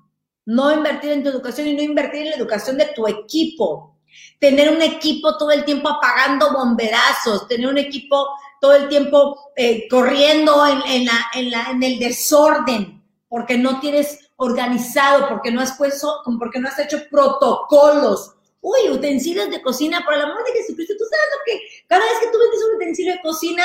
no 0.44 0.72
invertir 0.72 1.12
en 1.12 1.22
tu 1.22 1.28
educación 1.28 1.68
y 1.68 1.74
no 1.74 1.82
invertir 1.82 2.22
en 2.22 2.30
la 2.30 2.36
educación 2.36 2.76
de 2.76 2.86
tu 2.86 3.06
equipo. 3.06 3.98
Tener 4.38 4.70
un 4.70 4.82
equipo 4.82 5.36
todo 5.36 5.50
el 5.50 5.64
tiempo 5.64 5.88
apagando 5.88 6.52
bomberazos, 6.52 7.46
tener 7.48 7.68
un 7.68 7.78
equipo 7.78 8.28
todo 8.60 8.74
el 8.74 8.88
tiempo 8.88 9.52
eh, 9.54 9.86
corriendo 9.88 10.64
en 10.66 11.82
el 11.82 11.98
desorden, 11.98 12.95
porque 13.28 13.58
no 13.58 13.80
tienes 13.80 14.30
organizado, 14.36 15.28
porque 15.28 15.50
no 15.50 15.60
has 15.60 15.76
puesto, 15.76 16.22
porque 16.38 16.60
no 16.60 16.68
has 16.68 16.78
hecho 16.78 16.98
protocolos. 17.10 18.32
Uy, 18.60 18.90
utensilios 18.90 19.50
de 19.50 19.62
cocina, 19.62 20.02
por 20.04 20.14
el 20.14 20.22
amor 20.22 20.44
de 20.44 20.60
Jesucristo, 20.60 20.94
tú 20.98 21.04
sabes 21.04 21.26
lo 21.32 21.44
que 21.44 21.60
cada 21.86 22.04
vez 22.04 22.18
que 22.20 22.30
tú 22.32 22.38
vendes 22.38 22.64
un 22.68 22.76
utensilio 22.76 23.12
de 23.12 23.22
cocina, 23.22 23.62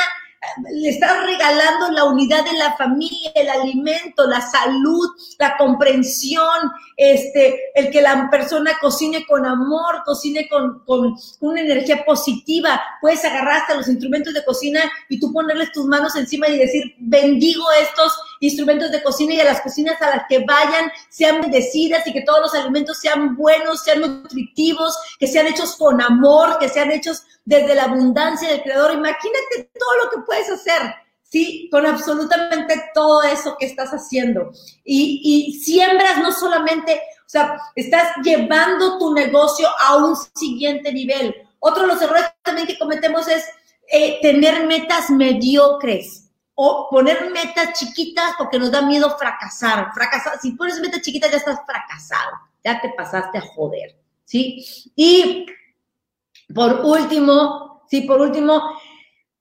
le 0.71 0.89
estás 0.89 1.23
regalando 1.25 1.91
la 1.91 2.05
unidad 2.05 2.43
de 2.43 2.57
la 2.57 2.75
familia, 2.75 3.31
el 3.35 3.47
alimento, 3.47 4.25
la 4.25 4.41
salud, 4.41 5.07
la 5.37 5.55
comprensión, 5.55 6.71
este, 6.97 7.59
el 7.75 7.91
que 7.91 8.01
la 8.01 8.27
persona 8.29 8.71
cocine 8.81 9.25
con 9.27 9.45
amor, 9.45 10.01
cocine 10.03 10.49
con, 10.49 10.79
con 10.85 11.15
una 11.41 11.61
energía 11.61 12.03
positiva. 12.03 12.81
Puedes 13.01 13.23
agarrar 13.23 13.61
hasta 13.61 13.75
los 13.75 13.87
instrumentos 13.87 14.33
de 14.33 14.43
cocina 14.43 14.81
y 15.09 15.19
tú 15.19 15.31
ponerles 15.31 15.71
tus 15.71 15.85
manos 15.85 16.15
encima 16.15 16.47
y 16.47 16.57
decir, 16.57 16.95
bendigo 16.97 17.63
estos 17.79 18.19
instrumentos 18.41 18.91
de 18.91 19.01
cocina 19.01 19.35
y 19.35 19.39
a 19.39 19.45
las 19.45 19.61
cocinas 19.61 20.01
a 20.01 20.09
las 20.09 20.23
que 20.27 20.39
vayan 20.39 20.91
sean 21.09 21.39
bendecidas 21.39 22.05
y 22.05 22.11
que 22.11 22.23
todos 22.23 22.41
los 22.41 22.55
alimentos 22.55 22.99
sean 22.99 23.35
buenos, 23.37 23.83
sean 23.83 24.01
nutritivos, 24.01 24.97
que 25.19 25.27
sean 25.27 25.47
hechos 25.47 25.75
con 25.77 26.01
amor, 26.01 26.57
que 26.59 26.67
sean 26.67 26.91
hechos 26.91 27.23
desde 27.45 27.75
la 27.75 27.83
abundancia 27.83 28.49
del 28.49 28.63
Creador. 28.63 28.93
Imagínate 28.93 29.69
todo 29.79 30.03
lo 30.03 30.09
que 30.09 30.25
puedes 30.25 30.49
hacer, 30.49 30.81
¿sí? 31.23 31.69
Con 31.71 31.85
absolutamente 31.85 32.89
todo 32.93 33.21
eso 33.23 33.55
que 33.59 33.67
estás 33.67 33.91
haciendo. 33.91 34.51
Y, 34.83 35.21
y 35.23 35.59
siembras 35.59 36.17
no 36.17 36.31
solamente, 36.31 36.95
o 36.95 37.29
sea, 37.29 37.57
estás 37.75 38.15
llevando 38.23 38.97
tu 38.97 39.13
negocio 39.13 39.67
a 39.79 39.97
un 39.97 40.15
siguiente 40.35 40.91
nivel. 40.91 41.35
Otro 41.59 41.83
de 41.83 41.89
los 41.89 42.01
errores 42.01 42.25
también 42.41 42.65
que 42.65 42.79
cometemos 42.79 43.27
es 43.27 43.45
eh, 43.91 44.19
tener 44.21 44.65
metas 44.65 45.11
mediocres 45.11 46.30
o 46.63 46.87
poner 46.91 47.31
metas 47.31 47.73
chiquitas 47.73 48.35
porque 48.37 48.59
nos 48.59 48.69
da 48.69 48.83
miedo 48.83 49.17
fracasar. 49.17 49.91
Fracasar, 49.95 50.39
si 50.39 50.51
pones 50.51 50.79
metas 50.79 51.01
chiquitas 51.01 51.31
ya 51.31 51.37
estás 51.37 51.59
fracasado, 51.65 52.33
ya 52.63 52.79
te 52.79 52.89
pasaste 52.89 53.39
a 53.39 53.41
joder, 53.41 53.97
¿sí? 54.25 54.63
Y 54.95 55.47
por 56.53 56.85
último, 56.85 57.83
sí, 57.89 58.01
por 58.01 58.21
último, 58.21 58.61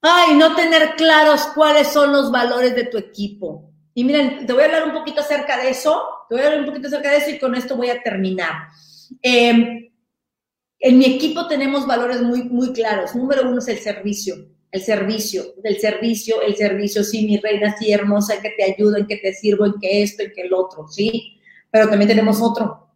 ay, 0.01 0.35
no 0.35 0.57
tener 0.57 0.97
claros 0.97 1.43
cuáles 1.55 1.89
son 1.89 2.11
los 2.11 2.31
valores 2.33 2.75
de 2.75 2.85
tu 2.85 2.97
equipo. 2.97 3.71
Y 3.93 4.03
miren, 4.05 4.47
te 4.47 4.55
voy 4.55 4.63
a 4.63 4.67
hablar 4.67 4.87
un 4.87 4.95
poquito 4.95 5.21
acerca 5.21 5.59
de 5.59 5.69
eso, 5.69 6.03
te 6.27 6.37
voy 6.37 6.43
a 6.43 6.47
hablar 6.47 6.61
un 6.61 6.69
poquito 6.69 6.89
acerca 6.89 7.11
de 7.11 7.19
eso 7.19 7.29
y 7.29 7.39
con 7.39 7.55
esto 7.55 7.77
voy 7.77 7.91
a 7.91 8.03
terminar. 8.03 8.69
Em, 9.21 9.91
en 10.79 10.99
mi 10.99 11.05
equipo 11.05 11.47
tenemos 11.49 11.87
valores 11.87 12.23
muy, 12.23 12.45
muy 12.45 12.73
claros. 12.73 13.15
Número 13.15 13.43
uno 13.43 13.59
es 13.59 13.69
el 13.69 13.79
servicio, 13.79 14.37
el 14.73 14.83
servicio, 14.83 15.55
del 15.63 15.79
servicio, 15.79 16.41
el 16.43 16.57
servicio, 16.57 17.03
sí, 17.05 17.27
mi 17.27 17.39
reina, 17.39 17.77
sí, 17.77 17.93
hermosa, 17.93 18.35
en 18.35 18.43
que 18.43 18.51
te 18.51 18.65
ayudo, 18.65 18.97
en 18.97 19.07
que 19.07 19.17
te 19.17 19.33
sirvo, 19.33 19.67
en 19.67 19.75
que 19.81 20.03
esto, 20.03 20.23
en 20.23 20.33
que 20.33 20.43
el 20.43 20.55
otro, 20.55 20.89
sí. 20.89 21.41
Pero 21.71 21.89
también 21.89 22.09
tenemos 22.09 22.41
otro. 22.41 22.89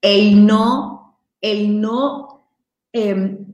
El 0.00 0.46
no, 0.46 1.20
el 1.40 1.80
no 1.80 2.36
Em, 2.98 3.44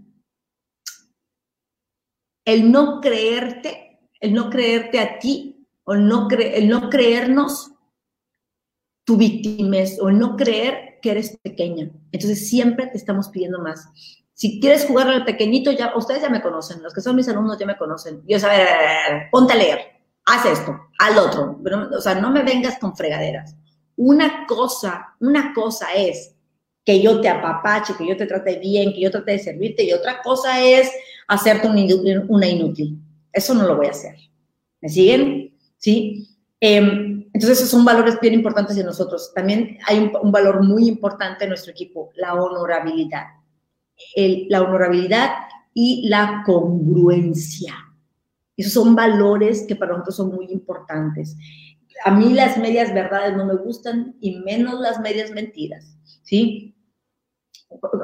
el 2.44 2.70
no 2.70 3.00
creerte, 3.00 3.98
el 4.20 4.34
no 4.34 4.50
creerte 4.50 5.00
a 5.00 5.18
ti, 5.18 5.66
o 5.82 5.94
el 5.94 6.06
no, 6.06 6.28
el 6.30 6.68
no 6.68 6.88
creernos 6.88 7.72
tu 9.04 9.16
víctima, 9.16 9.78
o 10.00 10.10
el 10.10 10.18
no 10.20 10.36
creer 10.36 11.00
que 11.02 11.10
eres 11.10 11.36
pequeña. 11.42 11.90
Entonces 12.12 12.48
siempre 12.48 12.86
te 12.86 12.98
estamos 12.98 13.30
pidiendo 13.30 13.58
más. 13.58 13.84
Si 14.42 14.58
quieres 14.58 14.86
jugar 14.86 15.06
al 15.06 15.24
pequeñito, 15.24 15.70
ya, 15.70 15.92
ustedes 15.94 16.20
ya 16.20 16.28
me 16.28 16.42
conocen, 16.42 16.82
los 16.82 16.92
que 16.92 17.00
son 17.00 17.14
mis 17.14 17.28
alumnos 17.28 17.56
ya 17.60 17.64
me 17.64 17.76
conocen. 17.76 18.24
Yo 18.26 18.40
saber, 18.40 18.66
ponte 19.30 19.52
a 19.52 19.56
leer, 19.56 19.78
haz 20.24 20.46
esto, 20.46 20.80
al 20.98 21.16
otro. 21.16 21.60
o 21.96 22.00
sea, 22.00 22.16
no 22.16 22.32
me 22.32 22.42
vengas 22.42 22.76
con 22.80 22.96
fregaderas. 22.96 23.54
Una 23.94 24.44
cosa, 24.48 25.14
una 25.20 25.52
cosa 25.54 25.94
es 25.94 26.34
que 26.84 27.00
yo 27.00 27.20
te 27.20 27.28
apapache, 27.28 27.94
que 27.96 28.04
yo 28.04 28.16
te 28.16 28.26
trate 28.26 28.58
bien, 28.58 28.92
que 28.92 29.02
yo 29.02 29.12
trate 29.12 29.30
de 29.30 29.38
servirte, 29.38 29.84
y 29.84 29.92
otra 29.92 30.20
cosa 30.22 30.60
es 30.60 30.90
hacerte 31.28 31.68
una 31.68 32.48
inútil. 32.48 32.98
Eso 33.32 33.54
no 33.54 33.64
lo 33.64 33.76
voy 33.76 33.86
a 33.86 33.90
hacer. 33.90 34.16
¿Me 34.80 34.88
siguen? 34.88 35.56
¿Sí? 35.78 36.36
Em, 36.58 37.30
entonces, 37.32 37.58
esos 37.58 37.70
son 37.70 37.84
valores 37.84 38.18
bien 38.20 38.34
importantes 38.34 38.76
en 38.76 38.86
nosotros. 38.86 39.30
También 39.36 39.78
hay 39.86 40.10
un, 40.20 40.32
valor 40.32 40.64
muy 40.64 40.88
importante 40.88 41.44
en 41.44 41.50
nuestro 41.50 41.70
equipo, 41.70 42.10
la 42.16 42.34
honorabilidad. 42.34 43.40
La 44.48 44.62
honorabilidad 44.62 45.30
y 45.74 46.08
la 46.08 46.42
congruencia. 46.44 47.74
Esos 48.56 48.72
son 48.72 48.94
valores 48.94 49.64
que 49.66 49.76
para 49.76 49.92
nosotros 49.92 50.16
son 50.16 50.34
muy 50.34 50.46
importantes. 50.50 51.36
A 52.04 52.10
mí 52.10 52.32
las 52.32 52.58
medias 52.58 52.92
verdades 52.92 53.36
no 53.36 53.46
me 53.46 53.54
gustan 53.54 54.16
y 54.20 54.36
menos 54.40 54.80
las 54.80 55.00
medias 55.00 55.30
mentiras, 55.30 55.96
¿sí? 56.22 56.72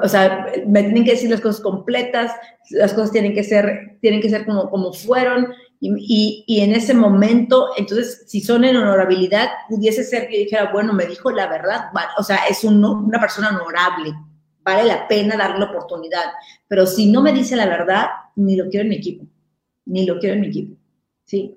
o 0.01 0.07
sea, 0.07 0.47
me 0.65 0.83
tienen 0.83 1.03
que 1.03 1.11
decir 1.11 1.29
las 1.29 1.41
cosas 1.41 1.61
completas, 1.61 2.31
las 2.71 2.93
cosas 2.93 3.11
tienen 3.11 3.33
que 3.33 3.43
ser, 3.43 3.97
tienen 4.01 4.21
que 4.21 4.29
ser 4.29 4.45
como, 4.45 4.69
como 4.69 4.93
fueron, 4.93 5.47
y, 5.81 6.43
y, 6.45 6.59
en 6.59 6.73
ese 6.73 6.93
momento, 6.93 7.69
entonces, 7.77 8.25
si 8.27 8.41
son 8.41 8.65
en 8.65 8.75
honorabilidad, 8.75 9.47
pudiese 9.69 10.03
ser 10.03 10.27
que 10.27 10.33
yo 10.33 10.43
dijera, 10.43 10.71
bueno, 10.73 10.91
me 10.91 11.05
dijo 11.05 11.31
la 11.31 11.47
verdad, 11.47 11.85
o 12.17 12.23
sea, 12.23 12.39
es 12.49 12.65
un, 12.65 12.83
una 12.83 13.17
persona 13.17 13.49
honorable, 13.49 14.13
vale 14.63 14.83
la 14.83 15.07
pena 15.07 15.37
darle 15.37 15.59
la 15.59 15.71
oportunidad, 15.71 16.25
pero 16.67 16.85
si 16.85 17.11
no 17.11 17.21
me 17.21 17.33
dice 17.33 17.55
la 17.55 17.65
verdad, 17.65 18.07
ni 18.35 18.55
lo 18.55 18.69
quiero 18.69 18.83
en 18.83 18.89
mi 18.89 18.95
equipo, 18.95 19.25
ni 19.85 20.05
lo 20.05 20.19
quiero 20.19 20.35
en 20.35 20.41
mi 20.41 20.47
equipo, 20.47 20.75
¿sí? 21.25 21.55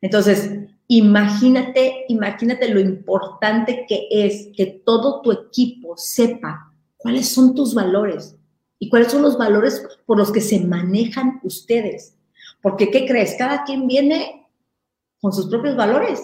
Entonces, 0.00 0.50
imagínate, 0.86 2.04
imagínate 2.08 2.68
lo 2.68 2.80
importante 2.80 3.84
que 3.88 4.08
es 4.10 4.48
que 4.56 4.82
todo 4.84 5.20
tu 5.22 5.32
equipo 5.32 5.96
sepa 5.96 6.72
cuáles 6.96 7.28
son 7.28 7.54
tus 7.54 7.74
valores 7.74 8.36
y 8.78 8.88
cuáles 8.88 9.10
son 9.10 9.22
los 9.22 9.36
valores 9.36 9.84
por 10.06 10.18
los 10.18 10.32
que 10.32 10.40
se 10.40 10.60
manejan 10.60 11.40
ustedes. 11.42 12.14
Porque, 12.62 12.90
¿qué 12.90 13.06
crees? 13.06 13.34
Cada 13.36 13.64
quien 13.64 13.86
viene 13.86 14.46
con 15.20 15.32
sus 15.32 15.48
propios 15.48 15.76
valores, 15.76 16.22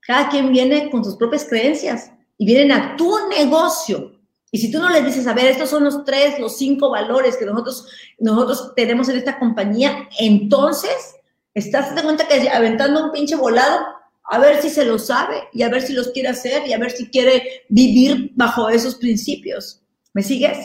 cada 0.00 0.28
quien 0.28 0.52
viene 0.52 0.90
con 0.90 1.04
sus 1.04 1.16
propias 1.16 1.44
creencias 1.44 2.12
y 2.38 2.46
vienen 2.46 2.72
a 2.72 2.96
tu 2.96 3.10
negocio. 3.28 4.15
Y 4.50 4.58
si 4.58 4.70
tú 4.70 4.78
no 4.78 4.88
les 4.88 5.04
dices, 5.04 5.26
a 5.26 5.34
ver, 5.34 5.46
estos 5.46 5.70
son 5.70 5.84
los 5.84 6.04
tres, 6.04 6.38
los 6.38 6.56
cinco 6.56 6.90
valores 6.90 7.36
que 7.36 7.44
nosotros, 7.44 7.88
nosotros 8.18 8.72
tenemos 8.76 9.08
en 9.08 9.16
esta 9.16 9.38
compañía, 9.38 10.08
entonces 10.18 11.16
estás 11.52 11.94
de 11.94 12.02
cuenta 12.02 12.28
que 12.28 12.48
aventando 12.48 13.04
un 13.04 13.12
pinche 13.12 13.34
volado 13.34 13.78
a 14.28 14.38
ver 14.38 14.60
si 14.60 14.70
se 14.70 14.84
lo 14.84 14.98
sabe 14.98 15.48
y 15.52 15.62
a 15.62 15.68
ver 15.68 15.82
si 15.82 15.92
los 15.92 16.08
quiere 16.08 16.28
hacer 16.28 16.66
y 16.66 16.72
a 16.72 16.78
ver 16.78 16.90
si 16.90 17.08
quiere 17.08 17.64
vivir 17.68 18.32
bajo 18.34 18.68
esos 18.68 18.96
principios. 18.96 19.82
¿Me 20.12 20.22
sigues? 20.22 20.58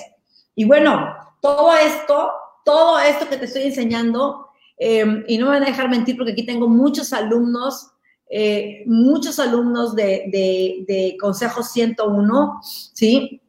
Y 0.56 0.65
bueno, 0.65 1.13
todo 1.41 1.76
esto, 1.76 2.32
todo 2.65 3.00
esto 3.00 3.28
que 3.30 3.38
te 3.38 3.46
estoy 3.46 3.63
enseñando, 3.63 4.48
em, 4.78 5.24
y 5.28 5.38
no 5.38 5.46
me 5.46 5.54
van 5.54 5.63
a 5.63 5.67
dejar 5.67 5.89
mentir 5.89 6.17
porque 6.17 6.32
aquí 6.32 6.46
tengo 6.46 6.67
muchos 6.67 7.13
alumnos, 7.13 7.91
eh, 8.30 8.84
muchos 8.86 9.39
alumnos 9.39 9.96
de, 9.96 10.26
de, 10.32 10.86
de, 10.88 11.17
Consejo 11.20 11.63
101, 11.63 12.62
¿sí? 12.63 13.41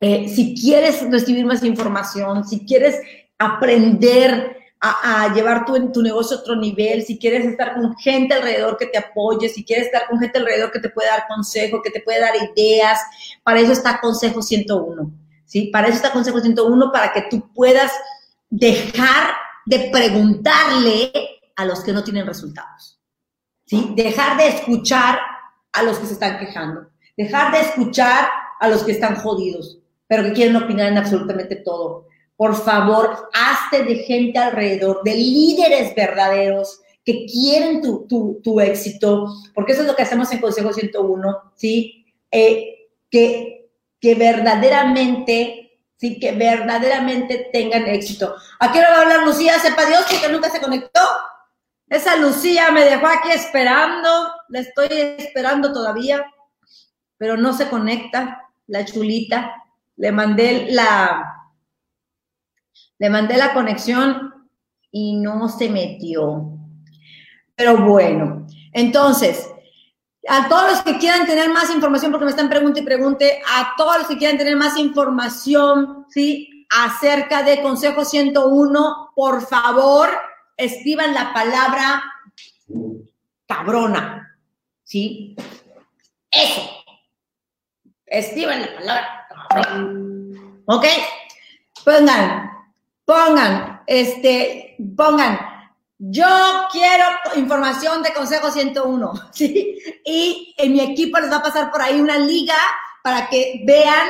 Eh, 0.00 0.28
si 0.28 0.54
quieres 0.54 1.02
recibir 1.10 1.44
más 1.44 1.62
información, 1.62 2.46
si 2.48 2.64
quieres 2.64 2.98
aprender 3.38 4.56
a, 4.80 5.34
llevar 5.34 5.66
tu, 5.66 5.92
tu 5.92 6.00
negocio 6.02 6.38
a 6.38 6.40
otro 6.40 6.56
nivel, 6.56 7.02
si 7.02 7.18
quieres 7.18 7.44
estar 7.44 7.74
con 7.74 7.94
gente 7.98 8.32
alrededor 8.32 8.78
que 8.78 8.86
te 8.86 8.96
apoye, 8.96 9.48
si 9.50 9.62
quieres 9.62 9.86
estar 9.86 10.08
con 10.08 10.18
gente 10.18 10.38
alrededor 10.38 10.72
que 10.72 10.78
te 10.78 10.88
puede 10.88 11.08
dar 11.08 11.26
consejo, 11.28 11.82
que 11.82 11.90
te 11.90 12.00
puede 12.00 12.20
dar 12.20 12.32
ideas, 12.34 12.98
para 13.42 13.60
eso 13.60 13.72
está 13.72 14.00
Consejo 14.00 14.40
101, 14.40 15.12
¿sí? 15.44 15.66
Para 15.66 15.88
eso 15.88 15.96
está 15.96 16.12
Consejo 16.12 16.40
101, 16.40 16.92
para 16.92 17.12
que 17.12 17.26
tú 17.30 17.52
puedas 17.52 17.92
dejar 18.48 19.34
de 19.66 19.90
preguntarle 19.92 21.12
a 21.56 21.66
los 21.66 21.80
que 21.80 21.92
no 21.92 22.02
tienen 22.02 22.26
resultados, 22.26 22.98
¿sí? 23.66 23.92
Dejar 23.94 24.38
de 24.38 24.48
escuchar 24.48 25.18
a 25.72 25.82
los 25.82 25.98
que 25.98 26.06
se 26.06 26.14
están 26.14 26.38
quejando, 26.38 26.88
dejar 27.18 27.52
de 27.52 27.60
escuchar 27.60 28.30
a 28.58 28.68
los 28.68 28.82
que 28.82 28.92
están 28.92 29.16
jodidos, 29.16 29.79
pero 30.10 30.24
que 30.24 30.34
quieren 30.34 30.56
opinar 30.56 30.88
en 30.88 30.98
absolutamente 30.98 31.56
todo 31.56 32.10
por 32.40 32.56
favor, 32.56 33.28
hazte 33.34 33.84
de 33.84 33.96
gente 33.96 34.38
alrededor, 34.38 35.02
de 35.04 35.14
líderes 35.14 35.94
verdaderos 35.94 36.80
que 37.04 37.26
quieren 37.26 37.82
tu, 37.82 38.60
éxito, 38.60 39.26
porque 39.54 39.72
eso 39.72 39.82
es 39.82 39.86
lo 39.86 39.94
que 39.94 40.04
hacemos 40.04 40.32
en 40.32 40.40
Consejo 40.40 40.72
101, 40.72 41.52
¿sí? 41.54 42.06
Eh, 42.30 42.88
que, 43.10 43.70
que 44.00 44.14
verdaderamente, 44.14 45.82
sí, 45.98 46.18
que 46.18 46.32
verdaderamente 46.32 47.50
tengan 47.52 47.86
éxito. 47.86 48.34
¿A 48.58 48.72
qué 48.72 48.78
hora 48.78 48.90
va 48.90 48.96
a 48.96 49.02
hablar 49.02 49.26
Lucía? 49.26 49.58
Sepa 49.58 49.84
Dios 49.84 50.06
que 50.06 50.26
nunca 50.30 50.48
se 50.48 50.62
conectó. 50.62 51.02
Esa 51.90 52.16
Lucía 52.16 52.70
me 52.70 52.86
dejó 52.86 53.06
aquí 53.06 53.32
esperando, 53.32 54.32
la 54.48 54.60
estoy 54.60 54.88
esperando 55.18 55.74
todavía, 55.74 56.24
pero 57.18 57.36
no 57.36 57.52
se 57.52 57.68
conecta, 57.68 58.48
la 58.66 58.86
chulita. 58.86 59.59
Le 60.00 60.12
mandé 60.12 60.68
la, 60.70 61.50
le 62.98 63.10
mandé 63.10 63.36
la 63.36 63.52
conexión 63.52 64.48
y 64.90 65.16
no 65.16 65.46
se 65.50 65.68
metió. 65.68 66.58
Pero 67.54 67.84
bueno, 67.84 68.46
entonces, 68.72 69.46
a 70.26 70.48
todos 70.48 70.70
los 70.70 70.82
que 70.82 70.96
quieran 70.96 71.26
tener 71.26 71.50
más 71.50 71.70
información, 71.70 72.10
porque 72.10 72.24
me 72.24 72.30
están 72.30 72.48
preguntando 72.48 72.80
y 72.80 72.84
pregunte, 72.84 73.42
a 73.46 73.74
todos 73.76 73.98
los 73.98 74.06
que 74.06 74.16
quieran 74.16 74.38
tener 74.38 74.56
más 74.56 74.78
información, 74.78 76.06
¿sí? 76.08 76.66
Acerca 76.70 77.42
de 77.42 77.60
Consejo 77.60 78.06
101, 78.06 79.12
por 79.14 79.46
favor, 79.46 80.08
escriban 80.56 81.12
la 81.12 81.34
palabra 81.34 82.02
cabrona, 83.46 84.38
¿sí? 84.82 85.36
Eso. 86.30 86.62
Escriban 88.06 88.62
la 88.62 88.74
palabra. 88.74 89.19
¿Ok? 90.66 90.84
Pongan 91.84 92.50
pongan, 93.10 93.82
este, 93.88 94.76
pongan, 94.96 95.36
yo 95.98 96.28
quiero 96.70 97.04
información 97.34 98.04
de 98.04 98.12
Consejo 98.12 98.52
101, 98.52 99.12
¿sí? 99.32 99.76
Y 100.04 100.54
en 100.56 100.72
mi 100.72 100.80
equipo 100.80 101.18
les 101.18 101.28
va 101.28 101.38
a 101.38 101.42
pasar 101.42 101.72
por 101.72 101.82
ahí 101.82 102.00
una 102.00 102.18
liga 102.18 102.54
para 103.02 103.28
que 103.28 103.62
vean 103.66 104.08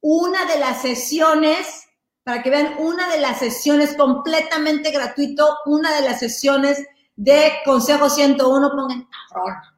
una 0.00 0.44
de 0.44 0.60
las 0.60 0.80
sesiones, 0.80 1.88
para 2.22 2.44
que 2.44 2.50
vean 2.50 2.76
una 2.78 3.08
de 3.08 3.18
las 3.18 3.40
sesiones 3.40 3.96
completamente 3.96 4.92
gratuito, 4.92 5.58
una 5.66 5.92
de 5.96 6.02
las 6.02 6.20
sesiones 6.20 6.80
de 7.16 7.52
Consejo 7.64 8.08
101, 8.08 8.70
pongan 8.70 9.08
cabrón. 9.32 9.75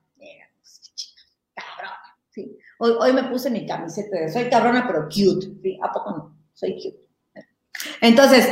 Hoy, 2.78 2.92
hoy 2.98 3.12
me 3.12 3.24
puse 3.24 3.50
mi 3.50 3.66
camiseta 3.66 4.18
de 4.18 4.32
soy 4.32 4.48
cabrona 4.48 4.86
pero 4.86 5.04
cute, 5.04 5.60
¿sí? 5.62 5.78
¿A 5.82 5.92
poco 5.92 6.10
no? 6.10 6.36
Soy 6.54 6.74
cute. 6.74 7.08
Entonces, 8.00 8.48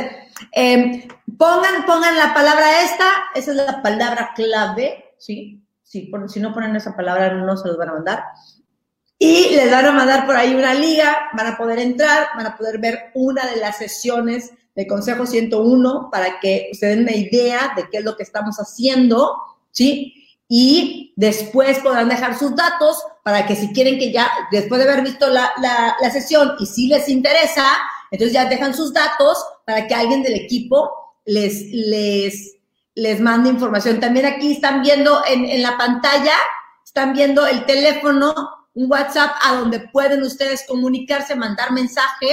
em, 0.51 1.07
pongan, 1.37 1.85
pongan 1.85 2.15
la 2.15 2.33
palabra 2.33 2.83
esta, 2.83 3.05
esa 3.35 3.51
es 3.51 3.57
la 3.57 3.81
palabra 3.81 4.31
clave, 4.35 5.13
¿sí? 5.17 5.63
Si, 5.83 6.11
si 6.27 6.39
no 6.39 6.53
ponen 6.53 6.75
esa 6.75 6.95
palabra, 6.95 7.33
no 7.33 7.57
se 7.57 7.67
los 7.67 7.77
van 7.77 7.89
a 7.89 7.93
mandar. 7.93 8.23
Y 9.19 9.55
les 9.55 9.71
van 9.71 9.85
a 9.85 9.91
mandar 9.91 10.25
por 10.25 10.35
ahí 10.35 10.53
una 10.53 10.73
liga, 10.73 11.29
van 11.33 11.47
a 11.47 11.57
poder 11.57 11.79
entrar, 11.79 12.27
van 12.35 12.45
a 12.45 12.57
poder 12.57 12.79
ver 12.79 13.11
una 13.15 13.47
de 13.47 13.57
las 13.57 13.77
sesiones 13.77 14.51
de 14.75 14.85
Consejo 14.85 15.25
101 15.25 16.09
para 16.11 16.39
que 16.39 16.69
se 16.73 16.85
den 16.85 17.01
una 17.01 17.15
idea 17.15 17.73
de 17.75 17.89
qué 17.89 17.97
es 17.97 18.03
lo 18.03 18.15
que 18.15 18.21
estamos 18.21 18.57
haciendo, 18.57 19.35
¿sí? 19.71 20.13
Y 20.47 21.13
después 21.15 21.79
podrán 21.79 22.09
dejar 22.09 22.37
sus 22.37 22.55
datos 22.55 23.03
para 23.27 23.45
que 23.45 23.57
si 23.57 23.73
quieren 23.73 23.99
que 23.99 24.13
ya, 24.13 24.31
después 24.51 24.81
de 24.81 24.89
haber 24.89 25.03
visto 25.03 25.27
la, 25.27 25.51
la, 25.61 25.97
la 25.99 26.09
sesión 26.09 26.53
y 26.59 26.65
si 26.65 26.87
les 26.87 27.09
interesa, 27.09 27.65
entonces 28.09 28.31
ya 28.31 28.45
dejan 28.45 28.73
sus 28.73 28.93
datos 28.93 29.37
para 29.65 29.85
que 29.85 29.93
alguien 29.93 30.23
del 30.23 30.35
equipo 30.35 30.89
les, 31.25 31.61
les, 31.73 32.55
les 32.95 33.19
mande 33.19 33.49
información. 33.49 33.99
También 33.99 34.27
aquí 34.27 34.53
están 34.53 34.81
viendo 34.81 35.23
en, 35.27 35.43
en 35.43 35.61
la 35.61 35.77
pantalla, 35.77 36.35
están 36.85 37.11
viendo 37.11 37.45
el 37.45 37.65
teléfono, 37.65 38.33
un 38.75 38.89
WhatsApp 38.89 39.35
a 39.43 39.55
donde 39.55 39.81
pueden 39.81 40.23
ustedes 40.23 40.63
comunicarse, 40.65 41.35
mandar 41.35 41.73
mensaje 41.73 42.29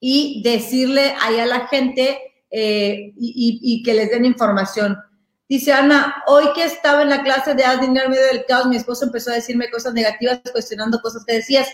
y 0.00 0.40
decirle 0.42 1.16
ahí 1.20 1.38
a 1.38 1.44
la 1.44 1.66
gente 1.66 2.18
eh, 2.50 3.12
y, 3.14 3.60
y, 3.62 3.82
que 3.82 3.92
les 3.92 4.10
den 4.10 4.24
información. 4.24 4.96
Dice 5.50 5.72
Ana, 5.72 6.22
hoy 6.28 6.44
que 6.54 6.62
estaba 6.62 7.02
en 7.02 7.08
la 7.08 7.24
clase 7.24 7.56
de 7.56 7.64
Haz 7.64 7.80
medio 7.80 8.08
del 8.08 8.44
caos, 8.46 8.68
mi 8.68 8.76
esposo 8.76 9.04
empezó 9.04 9.32
a 9.32 9.34
decirme 9.34 9.68
cosas 9.68 9.92
negativas, 9.92 10.40
cuestionando 10.52 11.00
cosas 11.00 11.24
que 11.26 11.34
decías. 11.34 11.66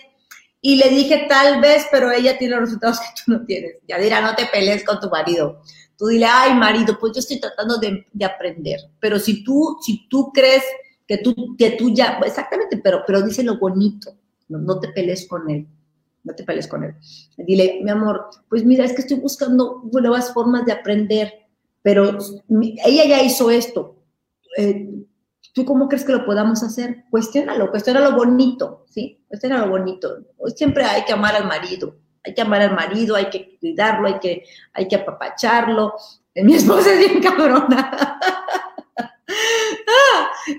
Y 0.62 0.76
le 0.76 0.88
dije, 0.88 1.26
tal 1.28 1.60
vez, 1.60 1.86
pero 1.90 2.10
ella 2.10 2.38
tiene 2.38 2.54
los 2.54 2.64
resultados 2.64 2.98
que 3.00 3.06
tú 3.22 3.32
no 3.32 3.44
tienes. 3.44 3.74
Ya 3.86 3.98
dirá, 3.98 4.22
no 4.22 4.34
te 4.34 4.46
pelees 4.46 4.82
con 4.82 4.98
tu 4.98 5.10
marido. 5.10 5.60
Tú 5.98 6.06
dile, 6.06 6.24
ay, 6.24 6.54
marido, 6.54 6.98
pues 6.98 7.12
yo 7.12 7.20
estoy 7.20 7.38
tratando 7.38 7.76
de, 7.76 8.06
aprender. 8.24 8.80
Pero 8.98 9.18
si 9.18 9.44
tú, 9.44 9.76
si 9.84 10.08
tú 10.08 10.32
crees 10.32 10.64
que 11.06 11.18
tú, 11.18 11.54
que 11.58 11.72
tú 11.72 11.92
ya, 11.92 12.18
exactamente, 12.24 12.78
pero, 12.78 13.02
pero 13.06 13.20
dice 13.20 13.42
lo 13.42 13.58
bonito, 13.58 14.16
no, 14.48 14.56
no 14.56 14.80
te 14.80 14.88
pelees 14.88 15.28
con 15.28 15.50
él 15.50 15.66
no 16.24 16.34
te 16.34 16.42
pelees 16.42 16.66
con 16.66 16.82
él. 16.82 16.92
Dile, 17.36 17.78
mi 17.84 17.90
amor, 17.90 18.30
pues 18.48 18.64
mira, 18.64 18.84
es 18.84 18.94
que 18.94 19.02
estoy 19.02 19.18
buscando 19.18 19.82
nuevas 19.92 20.32
formas 20.32 20.66
de 20.66 20.72
aprender, 20.72 21.45
pero 21.86 22.18
ella 22.84 23.04
ya 23.04 23.22
hizo 23.22 23.48
esto. 23.48 24.02
Eh, 24.58 24.88
¿Tú 25.54 25.64
cómo 25.64 25.88
crees 25.88 26.04
que 26.04 26.10
lo 26.10 26.26
podamos 26.26 26.64
hacer? 26.64 27.04
Cuestiónalo, 27.12 27.70
lo 27.70 28.16
bonito, 28.16 28.86
¿sí? 28.90 29.24
lo 29.30 29.68
bonito. 29.68 30.08
Siempre 30.56 30.82
hay 30.82 31.04
que 31.04 31.12
amar 31.12 31.36
al 31.36 31.46
marido, 31.46 31.94
hay 32.24 32.34
que 32.34 32.42
amar 32.42 32.62
al 32.62 32.74
marido, 32.74 33.14
hay 33.14 33.26
que 33.26 33.56
cuidarlo, 33.60 34.08
hay 34.08 34.18
que, 34.18 34.42
hay 34.72 34.88
que 34.88 34.96
apapacharlo. 34.96 35.94
Mi 36.34 36.56
esposa 36.56 36.92
es 36.92 36.98
bien 36.98 37.22
cabrona. 37.22 38.18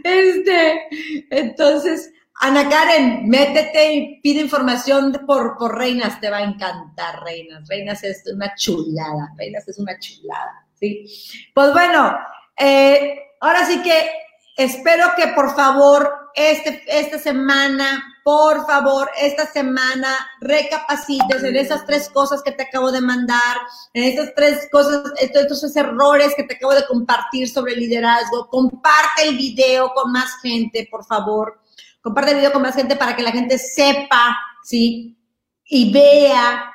Este, 0.04 1.26
entonces, 1.30 2.12
Ana 2.42 2.70
Karen, 2.70 3.28
métete 3.28 3.94
y 3.94 4.22
pide 4.22 4.42
información 4.42 5.14
por 5.26 5.58
Reinas, 5.78 6.22
te 6.22 6.30
va 6.30 6.38
a 6.38 6.44
encantar, 6.44 7.24
Reinas. 7.24 7.68
Reinas 7.68 8.04
es 8.04 8.24
una 8.34 8.54
chulada, 8.56 9.34
Reinas 9.38 9.68
es 9.68 9.80
una 9.80 9.98
chulada, 9.98 10.67
¿sí? 10.80 11.06
Pues 11.54 11.74
bueno, 11.74 12.18
eh, 12.58 13.20
ahora 13.40 13.66
sí 13.66 13.82
que 13.82 14.10
espero 14.56 15.10
que 15.16 15.28
por 15.30 15.56
favor 15.56 16.28
este, 16.38 16.84
esta 16.88 17.18
semana, 17.18 18.04
por 18.24 18.68
favor, 18.68 19.10
esta 19.20 19.48
semana 19.48 20.16
recapacites 20.40 21.44
en 21.44 21.56
esas 21.56 21.84
tres 21.86 22.10
cosas 22.10 22.44
que 22.44 22.52
te 22.52 22.62
acabo 22.62 22.92
de 22.92 23.02
mandar, 23.02 23.58
en 23.94 24.04
esas 24.04 24.36
tres 24.36 24.68
cosas, 24.72 25.02
estos, 25.20 25.46
esos 25.46 25.76
errores 25.76 26.34
que 26.36 26.44
te 26.44 26.56
acabo 26.56 26.76
de 26.76 26.86
compartir 26.86 27.50
sobre 27.50 27.76
liderazgo. 27.76 28.50
Comparte 28.50 29.28
el 29.28 29.36
video 29.36 29.92
con 29.96 30.12
más 30.12 30.40
gente, 30.42 30.88
por 30.92 31.04
favor. 31.06 31.60
Comparte 32.02 32.32
el 32.32 32.38
video 32.38 32.54
con 32.54 32.62
más 32.62 32.76
gente 32.76 32.96
para 32.96 33.16
que 33.16 33.24
la 33.24 33.32
gente 33.32 33.58
sepa, 33.58 34.38
¿sí? 34.64 35.18
Y 35.66 35.92
vea 35.92 36.72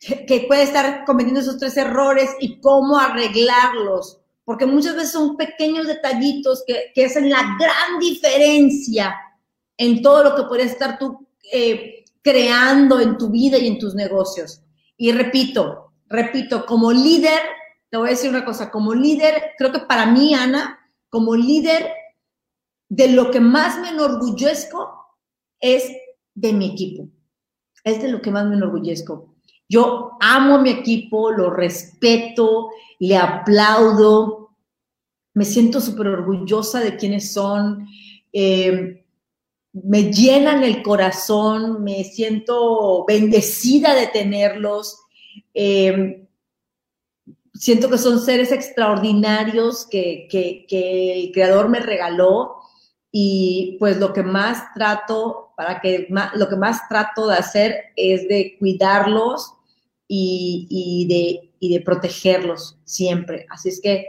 que 0.00 0.44
puede 0.48 0.62
estar 0.62 1.04
cometiendo 1.04 1.40
esos 1.40 1.58
tres 1.58 1.76
errores 1.76 2.30
y 2.40 2.60
cómo 2.60 2.98
arreglarlos 2.98 4.20
porque 4.50 4.66
muchas 4.66 4.96
veces 4.96 5.12
son 5.12 5.36
pequeños 5.36 5.86
detallitos 5.86 6.64
que, 6.66 6.90
que 6.92 7.04
hacen 7.04 7.30
la 7.30 7.56
gran 7.56 8.00
diferencia 8.00 9.14
en 9.76 10.02
todo 10.02 10.24
lo 10.24 10.34
que 10.34 10.42
puedes 10.42 10.72
estar 10.72 10.98
tú 10.98 11.24
eh, 11.52 12.04
creando 12.20 12.98
en 12.98 13.16
tu 13.16 13.30
vida 13.30 13.58
y 13.58 13.68
en 13.68 13.78
tus 13.78 13.94
negocios. 13.94 14.60
Y 14.96 15.12
repito, 15.12 15.92
repito, 16.08 16.66
como 16.66 16.90
líder, 16.90 17.40
te 17.90 17.96
voy 17.96 18.08
a 18.08 18.10
decir 18.10 18.28
una 18.28 18.44
cosa, 18.44 18.72
como 18.72 18.92
líder, 18.92 19.52
creo 19.56 19.70
que 19.70 19.78
para 19.78 20.06
mí, 20.06 20.34
Ana, 20.34 20.80
como 21.08 21.36
líder, 21.36 21.88
de 22.88 23.06
lo 23.06 23.30
que 23.30 23.38
más 23.38 23.78
me 23.78 23.90
enorgullezco 23.90 25.16
es 25.60 25.92
de 26.34 26.52
mi 26.52 26.72
equipo. 26.72 27.08
Es 27.84 28.02
de 28.02 28.08
lo 28.08 28.20
que 28.20 28.32
más 28.32 28.46
me 28.46 28.56
enorgullezco. 28.56 29.29
Yo 29.70 30.18
amo 30.18 30.56
a 30.56 30.62
mi 30.62 30.70
equipo, 30.70 31.30
lo 31.30 31.48
respeto, 31.48 32.70
le 32.98 33.16
aplaudo, 33.16 34.50
me 35.32 35.44
siento 35.44 35.80
súper 35.80 36.08
orgullosa 36.08 36.80
de 36.80 36.96
quiénes 36.96 37.32
son, 37.32 37.86
eh, 38.32 39.04
me 39.72 40.12
llenan 40.12 40.64
el 40.64 40.82
corazón, 40.82 41.84
me 41.84 42.02
siento 42.02 43.04
bendecida 43.06 43.94
de 43.94 44.08
tenerlos. 44.08 44.98
Eh, 45.54 46.26
siento 47.54 47.88
que 47.88 47.98
son 47.98 48.18
seres 48.18 48.50
extraordinarios 48.50 49.86
que, 49.86 50.26
que, 50.28 51.12
el 51.12 51.30
creador 51.30 51.68
me 51.68 51.78
regaló 51.78 52.56
y 53.12 53.76
pues 53.78 53.98
lo 53.98 54.12
que 54.12 54.24
más 54.24 54.74
trato 54.74 55.52
para 55.56 55.80
que 55.80 56.08
lo 56.34 56.48
que 56.48 56.56
más 56.56 56.88
trato 56.88 57.28
de 57.28 57.36
hacer 57.36 57.76
es 57.94 58.26
de 58.26 58.56
cuidarlos 58.58 59.54
y, 60.12 61.06
de, 61.08 61.52
y 61.60 61.72
de 61.72 61.80
protegerlos 61.82 62.78
siempre. 62.84 63.46
Así 63.48 63.68
es 63.68 63.80
que, 63.80 64.06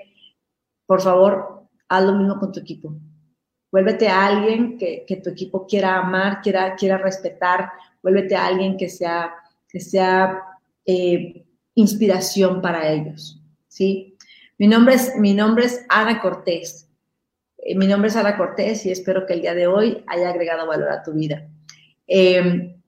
por 0.87 1.01
favor, 1.01 1.67
haz 1.87 2.03
lo 2.03 2.13
mismo 2.13 2.39
con 2.39 2.51
tu 2.51 2.59
equipo. 2.59 2.95
Vuélvete 3.71 4.07
a 4.07 4.25
alguien 4.25 4.79
que, 4.79 5.05
que 5.07 5.17
tu 5.17 5.29
equipo 5.29 5.67
quiera 5.67 5.99
amar, 5.99 6.41
quiera, 6.41 6.75
quiera 6.75 6.97
respetar. 6.97 7.69
Vuélvete 8.01 8.35
a 8.35 8.47
alguien 8.47 8.77
que 8.77 8.89
sea, 8.89 9.31
que 9.69 9.79
sea 9.79 10.41
eh, 10.85 11.45
inspiración 11.75 12.61
para 12.61 12.91
ellos, 12.91 13.39
¿sí? 13.67 14.17
Mi 14.57 14.67
nombre 14.67 14.95
es, 14.95 15.15
mi 15.17 15.33
nombre 15.33 15.65
es 15.65 15.85
Ana 15.87 16.19
Cortés. 16.19 16.89
Eh, 17.57 17.75
mi 17.75 17.85
nombre 17.85 18.09
es 18.09 18.15
Ana 18.15 18.37
Cortés 18.37 18.85
y 18.87 18.91
espero 18.91 19.25
que 19.27 19.33
el 19.33 19.41
día 19.41 19.53
de 19.53 19.67
hoy 19.67 20.03
haya 20.07 20.29
agregado 20.29 20.67
valor 20.67 20.89
a 20.89 21.03
tu 21.03 21.13
vida. 21.13 21.47
Em, 22.07 22.80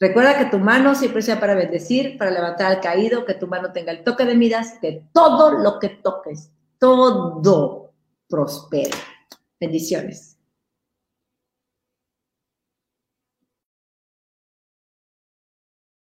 recuerda 0.00 0.38
que 0.38 0.46
tu 0.46 0.58
mano 0.58 0.94
siempre 0.94 1.22
sea 1.22 1.40
para 1.40 1.54
bendecir, 1.54 2.18
para 2.18 2.30
levantar 2.30 2.72
al 2.72 2.80
caído, 2.80 3.24
que 3.24 3.34
tu 3.34 3.46
mano 3.46 3.72
tenga 3.72 3.92
el 3.92 4.04
toque 4.04 4.24
de 4.24 4.34
miras, 4.34 4.78
que 4.80 5.04
todo 5.12 5.50
lo 5.50 5.78
que 5.78 5.88
toques, 5.88 6.50
todo 6.78 7.92
prospere. 8.28 8.90
Bendiciones. 9.60 10.33